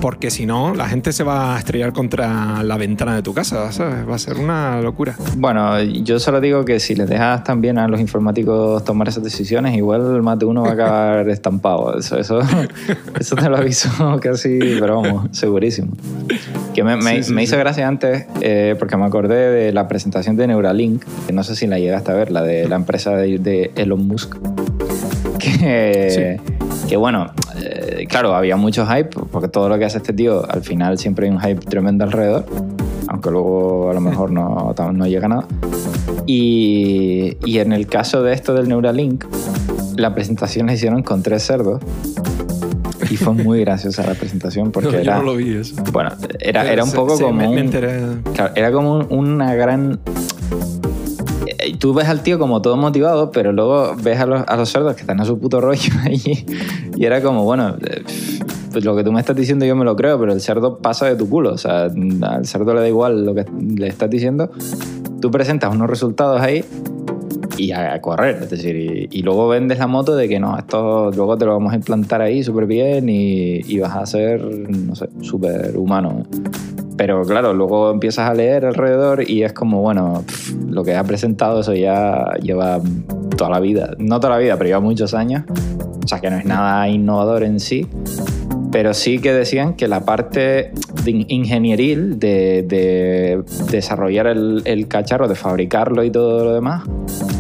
porque 0.07 0.31
si 0.31 0.47
no, 0.47 0.73
la 0.73 0.89
gente 0.89 1.13
se 1.13 1.25
va 1.25 1.57
a 1.57 1.59
estrellar 1.59 1.93
contra 1.93 2.63
la 2.63 2.77
ventana 2.77 3.17
de 3.17 3.23
tu 3.23 3.35
casa, 3.35 3.73
¿sabes? 3.73 4.09
Va 4.09 4.15
a 4.15 4.19
ser 4.21 4.37
una 4.37 4.81
locura. 4.81 5.17
Bueno, 5.37 5.83
yo 5.83 6.21
solo 6.21 6.41
digo 6.41 6.65
que 6.65 6.79
si 6.79 6.95
les 6.95 7.09
dejas 7.09 7.43
también 7.43 7.77
a 7.77 7.89
los 7.89 7.99
informáticos 7.99 8.85
tomar 8.85 9.09
esas 9.09 9.25
decisiones, 9.25 9.77
igual 9.77 10.23
más 10.23 10.39
de 10.39 10.45
uno 10.45 10.63
va 10.63 10.69
a 10.69 10.73
acabar 10.75 11.29
estampado. 11.29 11.99
Eso, 11.99 12.21
eso, 12.21 12.39
eso 13.19 13.35
te 13.35 13.51
lo 13.51 13.57
aviso 13.57 13.91
casi, 14.23 14.61
pero 14.79 15.03
vamos, 15.03 15.37
segurísimo. 15.37 15.89
Que 16.73 16.85
me, 16.85 16.95
me, 16.99 17.43
hizo 17.43 17.59
gracia 17.59 17.89
antes 17.89 18.27
eh, 18.43 18.77
porque 18.79 18.97
me 18.97 19.07
acordé 19.07 19.51
de 19.51 19.73
la 19.73 19.89
presentación 19.89 20.37
de 20.37 20.47
Neuralink, 20.47 21.03
que 21.27 21.33
no 21.33 21.43
sé 21.43 21.57
si 21.57 21.67
la 21.67 21.81
llegaste 21.81 22.13
a 22.13 22.15
ver, 22.15 22.31
la 22.31 22.45
de 22.45 22.69
la 22.69 22.77
empresa 22.77 23.17
de, 23.17 23.41
de 23.41 23.73
Elon 23.75 24.07
Musk. 24.07 24.37
Que, 25.41 26.39
que 26.87 26.97
bueno, 26.97 27.33
eh, 27.57 28.07
claro, 28.09 28.35
había 28.35 28.57
mucho 28.57 28.87
hype, 28.87 29.11
porque 29.31 29.49
todo 29.49 29.69
lo 29.69 29.79
que 29.79 29.85
hace 29.85 29.99
este 29.99 30.13
tío, 30.13 30.49
al 30.49 30.63
final 30.63 30.99
siempre 30.99 31.27
hay 31.27 31.33
un 31.33 31.41
hype 31.41 31.61
tremendo 31.67 32.05
alrededor, 32.05 32.47
aunque 33.09 33.31
luego 33.31 33.91
a 33.91 33.95
lo 33.95 34.01
mejor 34.01 34.31
no, 34.31 34.75
no 34.93 35.07
llega 35.07 35.29
nada. 35.29 35.47
Y, 36.27 37.37
y, 37.45 37.59
en 37.59 37.73
el 37.73 37.87
caso 37.87 38.23
de 38.23 38.33
esto 38.33 38.55
del 38.55 38.69
Neuralink, 38.69 39.25
la 39.97 40.15
presentación 40.15 40.67
la 40.67 40.75
hicieron 40.75 41.03
con 41.03 41.23
tres 41.23 41.43
cerdos. 41.43 41.81
Y 43.09 43.17
fue 43.17 43.35
muy 43.35 43.61
graciosa 43.61 44.05
la 44.05 44.15
presentación 44.15 44.73
porque 44.73 44.89
era. 45.01 45.03
Yo 45.03 45.15
no 45.19 45.23
lo 45.23 45.37
vi 45.37 45.55
eso. 45.55 45.77
Bueno, 45.93 46.11
era, 46.41 46.71
era 46.71 46.83
un 46.83 46.91
poco 46.91 47.17
como. 47.19 47.49
un, 47.49 47.71
claro, 48.35 48.53
era 48.57 48.73
como 48.73 48.99
una 49.11 49.55
gran 49.55 50.01
tú 51.79 51.95
ves 51.95 52.09
al 52.09 52.23
tío 52.23 52.39
como 52.39 52.63
todo 52.63 52.77
motivado, 52.77 53.31
pero 53.31 53.53
luego 53.53 53.95
ves 54.03 54.21
a 54.21 54.27
los, 54.27 54.43
a 54.47 54.57
los 54.57 54.69
cerdos 54.71 54.95
que 54.95 55.03
están 55.03 55.21
a 55.21 55.25
su 55.25 55.39
puto 55.39 55.61
rollo 55.61 55.93
ahí. 56.05 56.47
Y 56.97 57.05
era 57.05 57.23
como, 57.23 57.45
bueno, 57.45 57.77
eh, 57.81 58.03
pues 58.73 58.85
lo 58.85 58.97
que 58.97 59.05
tú 59.05 59.13
me 59.13 59.21
estás 59.21 59.37
diciendo 59.37 59.65
yo 59.65 59.77
me 59.77 59.85
lo 59.85 59.97
creo, 59.97 60.19
pero 60.19 60.33
el 60.33 60.41
cerdo 60.41 60.79
pasa 60.79 61.07
de 61.07 61.17
tu 61.17 61.29
culo. 61.29 61.53
O 61.53 61.59
sea, 61.59 61.85
al 62.23 62.47
cerdo 62.47 62.75
le 62.75 62.81
da 62.81 62.89
igual 62.89 63.25
lo 63.25 63.35
que 63.35 63.45
le 63.61 63.89
estás 63.89 64.11
diciendo. 64.11 64.51
Tú 65.21 65.31
presentas 65.31 65.75
unos 65.75 65.89
resultados 65.89 66.41
ahí 66.41 66.65
y 67.57 67.73
a, 67.73 68.01
correr. 68.01 68.43
Es 68.43 68.51
decir, 68.51 69.09
y, 69.11 69.23
luego 69.23 69.49
vendes 69.49 69.79
la 69.79 69.87
moto 69.87 70.15
de 70.15 70.29
que 70.29 70.39
no, 70.39 70.57
esto 70.59 71.11
luego 71.13 71.37
te 71.39 71.47
lo 71.47 71.53
vamos 71.53 71.73
a 71.73 71.77
implantar 71.77 72.21
ahí 72.21 72.43
súper 72.43 72.67
bien 72.67 73.09
y, 73.09 73.61
y, 73.67 73.79
vas 73.79 73.97
a 73.97 74.07
ser, 74.07 74.43
no 74.45 74.95
sé, 74.95 75.09
súper 75.23 75.77
humano. 75.77 76.25
Pero 76.97 77.23
claro, 77.23 77.53
luego 77.53 77.91
empiezas 77.91 78.31
a 78.31 78.35
leer 78.35 78.65
alrededor 78.65 79.29
y 79.29 79.43
es 79.43 79.53
como, 79.53 79.83
bueno, 79.83 80.25
lo 80.69 80.83
que 80.83 80.97
ha 80.97 81.05
presentado 81.05 81.61
eso 81.61 81.75
ya 81.75 82.35
lleva 82.41 82.81
toda 83.37 83.51
la 83.51 83.61
vida. 83.61 83.91
No 83.99 84.19
toda 84.19 84.35
la 84.35 84.39
vida, 84.39 84.57
pero 84.57 84.69
lleva 84.69 84.81
muchos 84.81 85.13
años. 85.15 85.45
O 86.05 86.09
sea 86.09 86.21
que 86.21 86.31
no 86.31 86.37
es 86.37 86.45
nada 86.45 86.89
innovador 86.89 87.43
en 87.43 87.61
sí. 87.61 87.87
Pero 88.73 88.95
sí 88.95 89.19
que 89.19 89.33
decían 89.33 89.75
que 89.75 89.89
la 89.89 90.05
parte 90.05 90.73
de 91.05 91.27
ingenieril 91.29 92.19
de, 92.19 93.43
desarrollar 93.71 94.27
el, 94.27 94.87
cacharro, 94.89 95.29
de 95.29 95.35
fabricarlo 95.35 96.03
y 96.05 96.11
todo 96.11 96.45
lo 96.45 96.55
demás, 96.55 96.85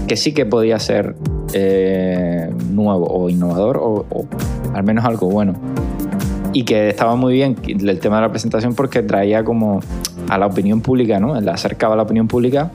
que 0.06 0.16
sí 0.16 0.32
que 0.32 0.46
podía 0.46 0.78
ser 0.78 1.14
eh, 1.52 2.50
nuevo 2.70 3.06
o 3.06 3.28
innovador 3.28 3.78
o, 3.78 4.06
o 4.08 4.26
al 4.75 4.84
menos 4.84 5.04
algo 5.04 5.28
bueno 5.28 5.75
y 6.56 6.64
que 6.64 6.88
estaba 6.88 7.16
muy 7.16 7.34
bien 7.34 7.54
el 7.66 8.00
tema 8.00 8.16
de 8.16 8.22
la 8.22 8.30
presentación 8.30 8.75
porque 8.75 9.02
traía 9.02 9.44
como 9.44 9.80
a 10.30 10.38
la 10.38 10.46
opinión 10.46 10.80
pública, 10.80 11.20
¿no? 11.20 11.38
Le 11.38 11.50
acercaba 11.50 11.92
a 11.92 11.96
la 11.98 12.04
opinión 12.04 12.28
pública 12.28 12.70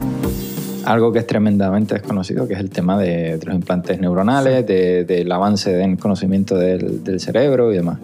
algo 0.86 1.12
que 1.12 1.18
es 1.18 1.26
tremendamente 1.26 1.96
desconocido, 1.96 2.48
que 2.48 2.54
es 2.54 2.60
el 2.60 2.70
tema 2.70 2.96
de, 3.00 3.40
los 3.44 3.56
implantes 3.56 4.00
neuronales, 4.00 4.68
del 4.68 5.32
avance 5.32 5.82
en 5.82 5.98
conocimiento 5.98 6.56
del, 6.58 7.04
del 7.04 7.20
cerebro 7.20 7.74
y 7.74 7.78
demás. 7.78 7.98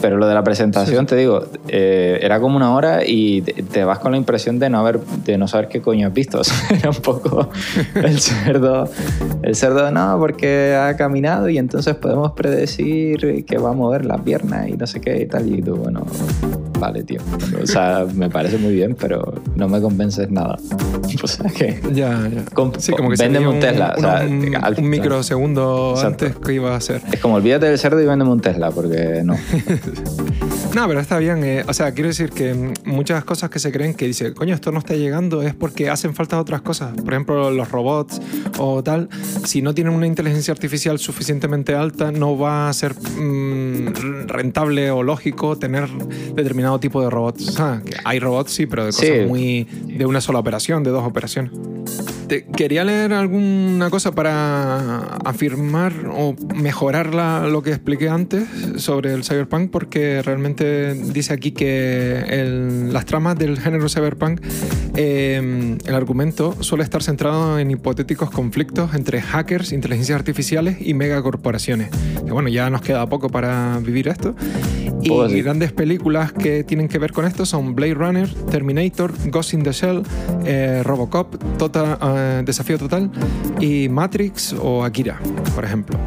Pero 0.00 0.16
lo 0.16 0.26
de 0.26 0.34
la 0.34 0.44
presentación, 0.44 1.06
te 1.06 1.16
digo, 1.16 1.44
eh, 1.68 2.18
era 2.22 2.40
como 2.40 2.56
una 2.56 2.74
hora 2.74 3.04
y 3.04 3.42
te, 3.42 3.84
vas 3.84 3.98
con 3.98 4.12
la 4.12 4.18
impresión 4.18 4.58
de 4.58 4.70
no 4.70 4.78
haber, 4.78 5.00
de 5.00 5.38
no 5.38 5.48
saber 5.48 5.68
qué 5.68 5.80
coño 5.80 6.08
has 6.08 6.14
visto. 6.14 6.40
era 6.70 6.90
un 6.90 6.96
poco 6.96 7.48
el 7.94 8.20
cerdo, 8.20 8.88
el 9.42 9.54
cerdo 9.54 9.90
no, 9.90 10.16
porque 10.18 10.74
ha 10.74 10.96
caminado 10.96 11.48
y 11.48 11.58
entonces 11.58 11.94
podemos 11.94 12.32
predecir 12.32 13.44
que 13.44 13.58
va 13.58 13.70
a 13.70 13.74
mover 13.74 14.04
la 14.04 14.18
pierna 14.18 14.68
y 14.68 14.72
no 14.72 14.86
sé 14.86 15.00
qué 15.00 15.22
y 15.22 15.26
tal. 15.26 15.52
Y 15.52 15.62
tú, 15.62 15.76
bueno, 15.76 16.04
vale, 16.78 17.02
tío. 17.02 17.20
O 17.62 17.66
sea, 17.66 18.06
me 18.14 18.30
parece 18.30 18.58
muy 18.58 18.74
bien, 18.74 18.96
pero 18.98 19.34
no 19.54 19.68
me 19.68 19.80
convences 19.80 20.30
nada. 20.30 20.56
O 21.22 21.26
sea 21.26 21.50
que. 21.50 21.80
Ya, 21.92 22.28
ya. 22.28 22.44
sí, 22.78 22.92
como 22.92 23.08
que 23.10 23.16
véndeme 23.16 23.48
un, 23.48 23.58
Tesla. 23.58 23.94
Un, 23.96 24.04
o 24.04 24.08
sea, 24.08 24.74
un, 24.76 24.88
microsegundo 24.88 25.94
antes 26.04 26.36
que 26.36 26.52
iba 26.52 26.74
a 26.74 26.76
hacer. 26.76 27.00
Es 27.10 27.20
como 27.20 27.36
olvídate 27.36 27.66
del 27.66 27.78
cerdo 27.78 28.00
y 28.00 28.06
véndeme 28.06 28.30
un 28.30 28.40
Tesla, 28.40 28.70
porque 28.70 29.22
no. 29.24 29.34
no, 30.74 30.88
pero 30.88 31.00
está 31.00 31.18
bien. 31.18 31.42
Eh, 31.44 31.64
o 31.66 31.72
sea, 31.72 31.92
quiero 31.92 32.08
decir 32.08 32.30
que 32.30 32.72
muchas 32.84 33.24
cosas 33.24 33.50
que 33.50 33.58
se 33.58 33.72
creen 33.72 33.94
que 33.94 34.06
dice, 34.06 34.34
coño, 34.34 34.54
esto 34.54 34.72
no 34.72 34.78
está 34.78 34.94
llegando 34.94 35.42
es 35.42 35.54
porque 35.54 35.90
hacen 35.90 36.14
falta 36.14 36.38
otras 36.38 36.62
cosas. 36.62 36.94
Por 36.94 37.12
ejemplo, 37.12 37.50
los 37.50 37.70
robots 37.70 38.20
o 38.58 38.82
tal. 38.82 39.08
Si 39.44 39.62
no 39.62 39.74
tienen 39.74 39.94
una 39.94 40.06
inteligencia 40.06 40.52
artificial 40.52 40.98
suficientemente 40.98 41.74
alta, 41.74 42.12
no 42.12 42.36
va 42.38 42.68
a 42.68 42.72
ser 42.72 42.94
mm, 42.94 44.26
rentable 44.26 44.90
o 44.90 45.02
lógico 45.02 45.56
tener 45.56 45.88
determinado 46.34 46.78
tipo 46.80 47.02
de 47.02 47.10
robots. 47.10 47.56
Que 47.84 47.96
hay 48.04 48.18
robots, 48.18 48.52
sí, 48.52 48.66
pero 48.66 48.84
de 48.84 48.92
cosas 48.92 49.26
muy. 49.26 49.64
de 49.64 50.06
una 50.06 50.20
sola 50.20 50.38
operación, 50.38 50.82
de 50.82 50.90
dos 50.90 51.04
operaciones. 51.04 51.52
Quería 52.28 52.84
leer 52.84 53.12
alguna 53.12 53.88
cosa 53.90 54.12
para 54.12 55.16
afirmar 55.24 55.92
o 56.10 56.34
mejorar 56.54 57.14
lo 57.14 57.62
que 57.62 57.70
expliqué 57.70 58.08
antes 58.08 58.48
sobre 58.76 59.12
el 59.12 59.22
cyberpunk, 59.22 59.70
porque 59.70 60.22
realmente 60.22 60.94
dice 60.94 61.32
aquí 61.32 61.52
que 61.52 62.88
las 62.90 63.06
tramas 63.06 63.38
del 63.38 63.60
género 63.60 63.88
cyberpunk, 63.88 64.40
em, 64.96 65.78
el 65.86 65.94
argumento 65.94 66.56
suele 66.62 66.82
estar 66.84 67.02
centrado 67.02 67.58
en 67.58 67.70
hipotéticos 67.70 68.30
conflictos 68.30 68.94
entre 68.94 69.22
hackers, 69.22 69.72
inteligencias 69.72 70.18
artificiales 70.18 70.78
y 70.80 70.94
megacorporaciones. 70.94 71.90
Que 72.24 72.32
bueno, 72.32 72.48
ya 72.48 72.70
nos 72.70 72.80
queda 72.80 73.08
poco 73.08 73.28
para 73.28 73.78
vivir 73.78 74.08
esto. 74.08 74.34
Y 75.02 75.42
grandes 75.42 75.72
películas 75.72 76.32
que 76.32 76.64
tienen 76.64 76.88
que 76.88 76.98
ver 76.98 77.12
con 77.12 77.26
esto 77.26 77.46
son 77.46 77.74
Blade 77.74 77.94
Runner, 77.94 78.28
Terminator, 78.50 79.12
Ghost 79.30 79.54
in 79.54 79.62
the 79.62 79.72
Shell, 79.72 80.02
eh, 80.44 80.82
Robocop, 80.84 81.36
Total, 81.58 81.98
eh, 82.02 82.42
Desafío 82.44 82.78
Total 82.78 83.10
y 83.60 83.88
Matrix 83.88 84.54
o 84.60 84.84
Akira, 84.84 85.18
por 85.54 85.64
ejemplo. 85.64 85.98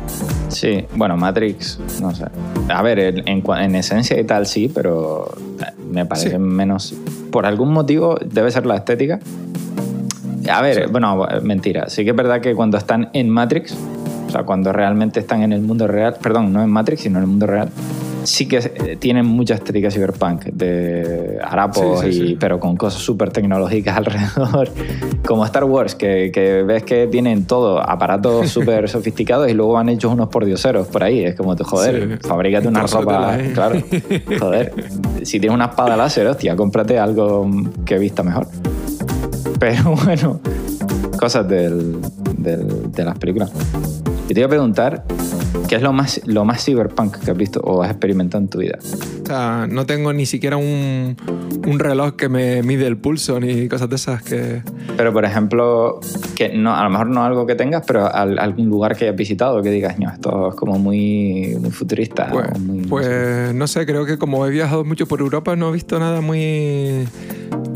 Sí, 0.49 0.85
bueno, 0.95 1.15
Matrix, 1.15 1.79
no 2.01 2.13
sé. 2.13 2.25
A 2.67 2.81
ver, 2.81 2.99
en, 2.99 3.23
en, 3.27 3.75
esencia 3.75 4.19
y 4.19 4.23
tal 4.23 4.45
sí, 4.45 4.69
pero 4.73 5.31
me 5.91 6.05
parece 6.05 6.37
menos... 6.39 6.95
Por 7.31 7.45
algún 7.45 7.71
motivo 7.71 8.17
debe 8.25 8.49
ser 8.51 8.65
la 8.65 8.77
estética. 8.77 9.19
A 10.51 10.61
ver, 10.61 10.87
bueno, 10.89 11.27
mentira. 11.43 11.89
Sí 11.89 12.03
que 12.03 12.09
es 12.09 12.15
verdad 12.15 12.41
que 12.41 12.55
cuando 12.55 12.77
están 12.77 13.09
en 13.13 13.29
Matrix, 13.29 13.75
o 14.27 14.31
sea, 14.31 14.43
cuando 14.43 14.73
realmente 14.73 15.19
están 15.19 15.43
en 15.43 15.53
el 15.53 15.61
mundo 15.61 15.87
real, 15.87 16.15
perdón, 16.21 16.51
no 16.51 16.63
en 16.63 16.69
Matrix, 16.69 17.01
sino 17.01 17.19
en 17.19 17.23
el 17.23 17.29
mundo 17.29 17.45
real, 17.45 17.69
sí 18.23 18.47
que 18.47 18.57
eh, 18.57 18.97
tienen 18.97 19.25
mucha 19.25 19.55
estética 19.55 19.89
cyberpunk, 19.91 20.45
de 20.45 21.39
harapos, 21.43 22.03
pero 22.39 22.59
con 22.59 22.75
cosas 22.75 23.01
súper 23.01 23.31
tecnológicas 23.31 23.97
alrededor, 23.97 24.69
como 25.25 25.45
Star 25.45 25.63
Wars, 25.63 25.95
que, 25.95 26.31
que 26.33 26.63
ves 26.63 26.83
que 26.83 27.07
tienen 27.07 27.45
todo, 27.45 27.79
aparatos 27.79 28.49
súper 28.51 28.89
sofisticados 28.89 29.49
y 29.49 29.53
luego 29.53 29.77
han 29.77 29.89
hecho 29.89 30.09
unos 30.09 30.29
pordioseros 30.29 30.87
por 30.87 31.03
ahí. 31.03 31.23
Es 31.23 31.35
como, 31.35 31.55
joder, 31.55 32.19
fabrícate 32.19 32.67
una 32.67 32.85
ropa, 32.85 33.37
claro, 33.53 33.81
joder. 34.39 34.73
Si 35.23 35.39
tienes 35.39 35.55
una 35.55 35.65
espada 35.65 35.95
láser, 35.95 36.27
hostia, 36.27 36.55
cómprate 36.55 36.99
algo 36.99 37.49
que 37.85 37.97
vista 37.97 38.23
mejor. 38.23 38.47
Pero 39.59 39.95
bueno, 40.05 40.39
cosas 41.19 41.47
del, 41.47 41.97
del, 42.37 42.91
de 42.91 43.03
las 43.03 43.17
películas. 43.17 43.51
Y 44.29 44.33
te 44.33 44.39
iba 44.39 44.47
a 44.47 44.49
preguntar, 44.49 45.03
¿qué 45.67 45.75
es 45.75 45.81
lo 45.81 45.93
más, 45.93 46.21
lo 46.25 46.45
más 46.45 46.63
cyberpunk 46.65 47.17
que 47.17 47.31
has 47.31 47.37
visto 47.37 47.59
o 47.61 47.83
has 47.83 47.91
experimentado 47.91 48.43
en 48.43 48.49
tu 48.49 48.59
vida? 48.59 48.79
O 49.23 49.25
sea, 49.25 49.67
no 49.69 49.85
tengo 49.85 50.13
ni 50.13 50.25
siquiera 50.25 50.57
un, 50.57 51.15
un 51.67 51.79
reloj 51.79 52.15
que 52.15 52.29
me 52.29 52.63
mide 52.63 52.87
el 52.87 52.97
pulso 52.97 53.39
ni 53.39 53.67
cosas 53.67 53.89
de 53.89 53.95
esas 53.95 54.23
que... 54.23 54.61
Pero, 54.97 55.13
por 55.13 55.25
ejemplo, 55.25 55.99
que 56.35 56.49
no, 56.49 56.75
a 56.75 56.83
lo 56.83 56.89
mejor 56.89 57.07
no 57.07 57.23
algo 57.23 57.45
que 57.45 57.55
tengas, 57.55 57.83
pero 57.85 58.11
algún 58.13 58.67
lugar 58.69 58.95
que 58.95 59.05
hayas 59.05 59.15
visitado 59.15 59.61
que 59.61 59.69
digas, 59.69 59.99
no, 59.99 60.09
esto 60.09 60.49
es 60.49 60.55
como 60.55 60.79
muy, 60.79 61.55
muy 61.59 61.71
futurista. 61.71 62.29
Pues, 62.29 62.47
pues 62.89 63.53
no 63.53 63.67
sé, 63.67 63.85
creo 63.85 64.05
que 64.05 64.17
como 64.17 64.45
he 64.45 64.49
viajado 64.49 64.83
mucho 64.83 65.07
por 65.07 65.19
Europa 65.19 65.55
no 65.55 65.69
he 65.69 65.73
visto 65.73 65.99
nada 65.99 66.21
muy 66.21 67.07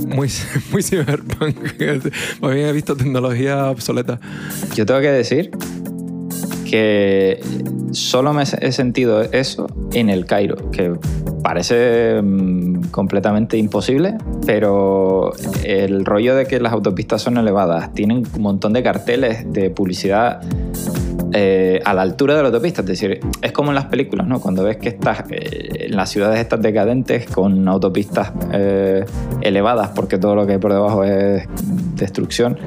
muy, 0.08 0.30
muy 0.72 0.84
cyberpunk. 0.84 1.58
Más 2.42 2.54
bien 2.54 2.68
he 2.68 2.72
visto 2.74 2.96
tecnología 2.96 3.70
obsoleta. 3.70 4.20
Yo 4.76 4.86
tengo 4.86 5.02
que 5.02 5.12
decir 5.12 5.52
que 6.74 7.40
solo 7.92 8.34
me 8.34 8.42
he 8.42 8.72
sentido 8.72 9.22
eso 9.22 9.68
en 9.92 10.10
el 10.10 10.26
Cairo, 10.26 10.72
que 10.72 10.94
parece 11.44 12.20
mm, 12.20 12.86
completamente 12.90 13.58
imposible, 13.58 14.16
pero 14.48 15.34
el 15.64 16.04
rollo 16.04 16.36
de 16.36 16.48
que 16.48 16.60
las 16.60 16.74
autopistas 16.74 17.22
son 17.22 17.38
elevadas, 17.38 17.94
tienen 17.94 18.24
un 18.36 18.42
montón 18.42 18.74
de 18.74 18.82
carteles 18.82 19.54
de 19.54 19.70
publicidad 19.70 20.42
eh, 21.32 21.80
a 21.86 21.94
la 21.94 22.02
altura 22.02 22.34
de 22.36 22.42
la 22.42 22.48
autopista. 22.48 22.82
Es 22.82 22.88
decir, 22.88 23.20
es 23.44 23.52
como 23.52 23.70
en 23.70 23.76
las 23.76 23.86
películas, 23.86 24.26
¿no? 24.26 24.42
Cuando 24.42 24.64
ves 24.64 24.78
que 24.78 24.90
estás 24.90 25.26
eh, 25.30 25.86
en 25.86 25.96
las 25.96 26.10
ciudades 26.10 26.40
estas 26.40 26.60
decadentes 26.60 27.28
con 27.28 27.68
autopistas 27.68 28.32
eh, 28.52 29.06
elevadas, 29.42 29.92
porque 29.94 30.18
todo 30.18 30.34
lo 30.34 30.48
que 30.48 30.54
hay 30.54 30.58
por 30.58 30.74
debajo 30.74 31.04
es 31.04 31.48
destrucción. 31.96 32.58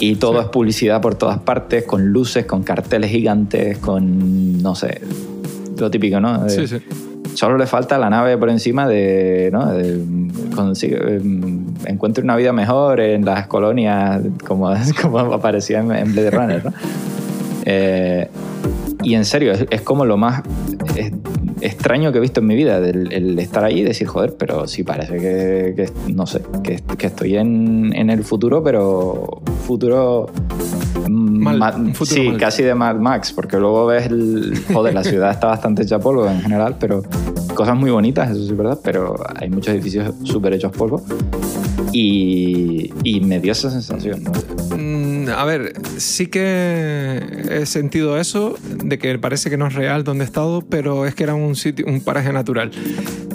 Y 0.00 0.16
todo 0.16 0.40
es 0.40 0.46
publicidad 0.48 1.00
por 1.00 1.14
todas 1.14 1.38
partes, 1.38 1.84
con 1.84 2.06
luces, 2.08 2.46
con 2.46 2.62
carteles 2.62 3.10
gigantes, 3.10 3.78
con, 3.78 4.62
no 4.62 4.74
sé, 4.74 5.00
lo 5.78 5.90
típico, 5.90 6.20
¿no? 6.20 6.48
Sí, 6.48 6.66
sí. 6.66 6.78
Solo 7.34 7.56
le 7.56 7.66
falta 7.66 7.98
la 7.98 8.10
nave 8.10 8.36
por 8.36 8.50
encima 8.50 8.88
de, 8.88 9.50
¿no? 9.52 9.72
de 9.72 10.02
consigue, 10.54 11.20
encuentre 11.86 12.24
una 12.24 12.36
vida 12.36 12.52
mejor 12.52 13.00
en 13.00 13.24
las 13.24 13.46
colonias, 13.46 14.22
como, 14.46 14.72
como 15.02 15.18
aparecía 15.18 15.80
en, 15.80 15.92
en 15.92 16.12
Blade 16.12 16.30
Runner, 16.30 16.64
¿no? 16.64 16.72
Eh, 17.64 18.28
y 19.02 19.14
en 19.14 19.24
serio, 19.24 19.52
es, 19.52 19.80
como 19.82 20.04
lo 20.04 20.16
más 20.16 20.42
extraño 21.60 22.12
que 22.12 22.18
he 22.18 22.20
visto 22.20 22.40
en 22.40 22.46
mi 22.46 22.54
vida, 22.54 22.78
el, 22.78 23.38
estar 23.38 23.64
ahí 23.64 23.80
y 23.80 23.82
decir, 23.82 24.06
joder, 24.06 24.36
pero 24.38 24.66
sí 24.66 24.82
parece 24.82 25.16
que, 25.16 25.90
no 26.08 26.26
sé, 26.26 26.42
que, 26.62 27.06
estoy 27.06 27.36
en, 27.36 28.10
el 28.10 28.24
futuro, 28.24 28.62
pero 28.62 29.42
futuro... 29.66 30.30
Mal, 31.08 31.94
sí, 32.02 32.32
casi 32.38 32.62
de 32.62 32.74
Mad 32.74 32.96
Max, 32.96 33.32
porque 33.32 33.56
luego 33.58 33.86
ves, 33.86 34.06
el, 34.06 34.60
joder, 34.72 34.92
la 34.92 35.04
ciudad 35.04 35.30
está 35.30 35.46
bastante 35.46 35.82
hecha 35.84 35.98
polvo 35.98 36.28
en 36.28 36.42
general, 36.42 36.76
pero 36.78 37.02
cosas 37.54 37.76
muy 37.76 37.90
bonitas, 37.90 38.30
eso 38.30 38.40
sí 38.40 38.50
es 38.50 38.56
verdad, 38.56 38.78
pero 38.82 39.16
hay 39.36 39.48
muchos 39.48 39.72
edificios 39.72 40.14
súper 40.24 40.52
hechos 40.52 40.72
polvo. 40.72 41.02
Y, 41.92 42.92
y, 43.02 43.20
me 43.20 43.40
dio 43.40 43.52
esa 43.52 43.70
sensación. 43.70 44.22
Mm, 44.22 44.67
a 45.36 45.44
ver, 45.44 45.72
sí 45.98 46.26
que 46.26 47.22
he 47.50 47.66
sentido 47.66 48.18
eso, 48.18 48.56
de 48.84 48.98
que 48.98 49.18
parece 49.18 49.50
que 49.50 49.56
no 49.56 49.66
es 49.66 49.74
real 49.74 50.04
donde 50.04 50.24
he 50.24 50.26
estado, 50.26 50.62
pero 50.62 51.06
es 51.06 51.14
que 51.14 51.24
era 51.24 51.34
un 51.34 51.56
sitio, 51.56 51.86
un 51.86 52.00
paraje 52.00 52.32
natural. 52.32 52.70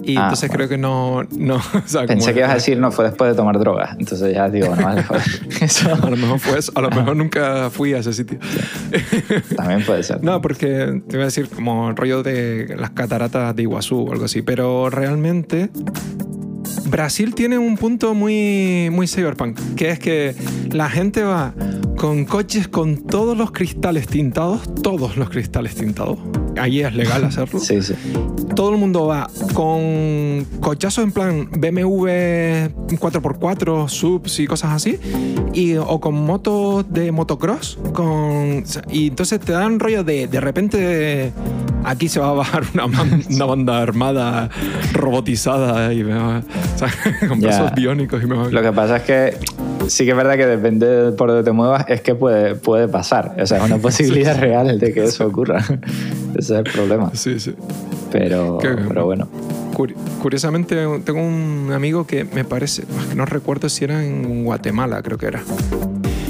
Y 0.06 0.18
ah, 0.18 0.24
entonces 0.24 0.52
creo 0.52 0.68
que 0.68 0.78
no. 0.78 1.24
no 1.32 1.62
Pensé 2.08 2.34
que 2.34 2.40
ibas 2.40 2.52
a 2.52 2.56
decir 2.56 2.78
no 2.78 2.92
fue 2.92 3.06
después 3.06 3.32
de 3.32 3.36
tomar 3.36 3.58
drogas. 3.58 3.96
Entonces 4.00 4.34
ya 4.34 4.50
digo, 4.50 4.76
no 4.76 4.90
Eso. 5.62 5.94
A 5.94 6.10
lo 6.10 6.18
mejor 6.18 6.40
fue 6.40 6.60
eso. 6.60 6.72
A 6.76 6.82
lo 6.82 6.90
mejor 6.90 7.16
nunca 7.16 7.70
fui 7.70 7.94
a 7.94 8.00
ese 8.00 8.14
sitio. 8.14 8.38
También 9.56 9.84
puede 9.86 10.04
ser. 10.04 10.24
No, 10.24 10.42
porque 10.42 11.02
te 11.08 11.16
iba 11.16 11.24
a 11.24 11.26
decir 11.26 11.48
como 11.50 11.90
el 11.90 11.96
rollo 11.96 12.22
de 12.24 12.76
las 12.78 12.92
cataratas 12.92 13.56
de 13.56 13.62
Iguazú 13.64 14.08
o 14.08 14.12
algo 14.12 14.26
así. 14.26 14.42
Pero 14.42 14.90
realmente 14.90 15.70
Brasil 16.94 17.34
tiene 17.34 17.58
un 17.58 17.76
punto 17.76 18.14
muy, 18.14 18.90
muy 18.92 19.08
cyberpunk, 19.08 19.58
que 19.76 19.90
es 19.90 19.98
que 19.98 20.36
la 20.70 20.92
gente 20.92 21.24
va 21.24 21.52
con 22.04 22.26
coches 22.26 22.68
con 22.68 22.98
todos 22.98 23.38
los 23.38 23.52
cristales 23.52 24.08
tintados, 24.08 24.60
todos 24.82 25.16
los 25.16 25.30
cristales 25.30 25.74
tintados. 25.74 26.20
Allí 26.60 26.82
es 26.82 26.94
legal 26.94 27.24
hacerlo. 27.24 27.62
sí, 27.62 27.82
sí. 27.82 27.94
Todo 28.58 28.72
el 28.72 28.78
mundo 28.78 29.08
va 29.08 29.30
con 29.54 30.46
cochazos 30.60 31.06
en 31.06 31.14
plan 31.14 31.50
BMW 31.50 32.08
4x4, 32.90 33.88
subs 33.88 34.38
y 34.42 34.48
cosas 34.48 34.74
así, 34.74 35.00
y, 35.54 35.78
o 35.78 36.02
con 36.02 36.16
motos 36.16 36.92
de 36.92 37.14
motocross, 37.14 37.80
con, 37.94 38.66
y 38.92 39.08
entonces 39.08 39.40
te 39.40 39.54
dan 39.54 39.80
rollo 39.80 40.04
de 40.04 40.28
de 40.28 40.42
repente 40.42 41.32
aquí 41.86 42.10
se 42.10 42.20
va 42.20 42.30
a 42.30 42.34
bajar 42.34 42.64
una, 42.74 42.86
una 43.30 43.46
banda 43.46 43.82
armada 43.82 44.50
robotizada 44.92 45.94
y 45.94 46.04
con 47.28 47.40
brazos 47.40 47.72
biónicos. 47.76 48.22
Y 48.24 48.28
Lo 48.28 48.62
que 48.62 48.72
pasa 48.74 48.98
es 48.98 49.04
que 49.04 49.38
sí 49.88 50.06
que 50.06 50.12
es 50.12 50.18
verdad 50.18 50.36
que 50.36 50.46
depende 50.46 51.12
por 51.12 51.30
donde 51.30 51.44
te 51.44 51.52
muevas, 51.52 51.86
es 51.88 52.02
que 52.02 52.16
puede, 52.16 52.56
puede 52.56 52.88
pasar. 52.88 53.36
O 53.40 53.46
sea, 53.46 53.60
es 53.60 53.64
una 53.64 53.78
posibilidad 53.82 54.40
real 54.40 54.80
de 54.80 54.94
que 54.94 55.04
eso 55.04 55.28
ocurra. 55.28 55.60
Ese 56.36 56.40
es 56.40 56.50
el 56.50 56.64
problema. 56.64 57.12
Sí, 57.14 57.40
sí. 57.40 57.56
Pero, 58.12 58.60
pero 58.62 59.06
bueno. 59.06 59.28
Curiosamente, 60.22 60.76
tengo 61.04 61.20
un 61.20 61.72
amigo 61.74 62.06
que 62.06 62.26
me 62.26 62.46
parece, 62.46 62.84
no 63.16 63.26
recuerdo 63.26 63.70
si 63.70 63.86
era 63.86 64.06
en 64.06 64.46
Guatemala, 64.46 65.02
creo 65.02 65.18
que 65.18 65.26
era 65.26 65.42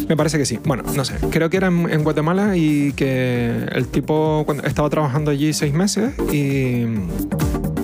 me 0.07 0.17
parece 0.17 0.37
que 0.37 0.45
sí. 0.45 0.59
Bueno, 0.63 0.83
no 0.95 1.05
sé. 1.05 1.15
Creo 1.29 1.49
que 1.49 1.57
era 1.57 1.67
en, 1.67 2.03
Guatemala 2.03 2.55
y 2.55 2.93
que 2.93 3.65
el 3.71 3.87
tipo 3.87 4.43
cuando 4.45 4.63
estaba 4.63 4.89
trabajando 4.89 5.31
allí 5.31 5.53
seis 5.53 5.73
meses 5.73 6.13
y, 6.31 6.85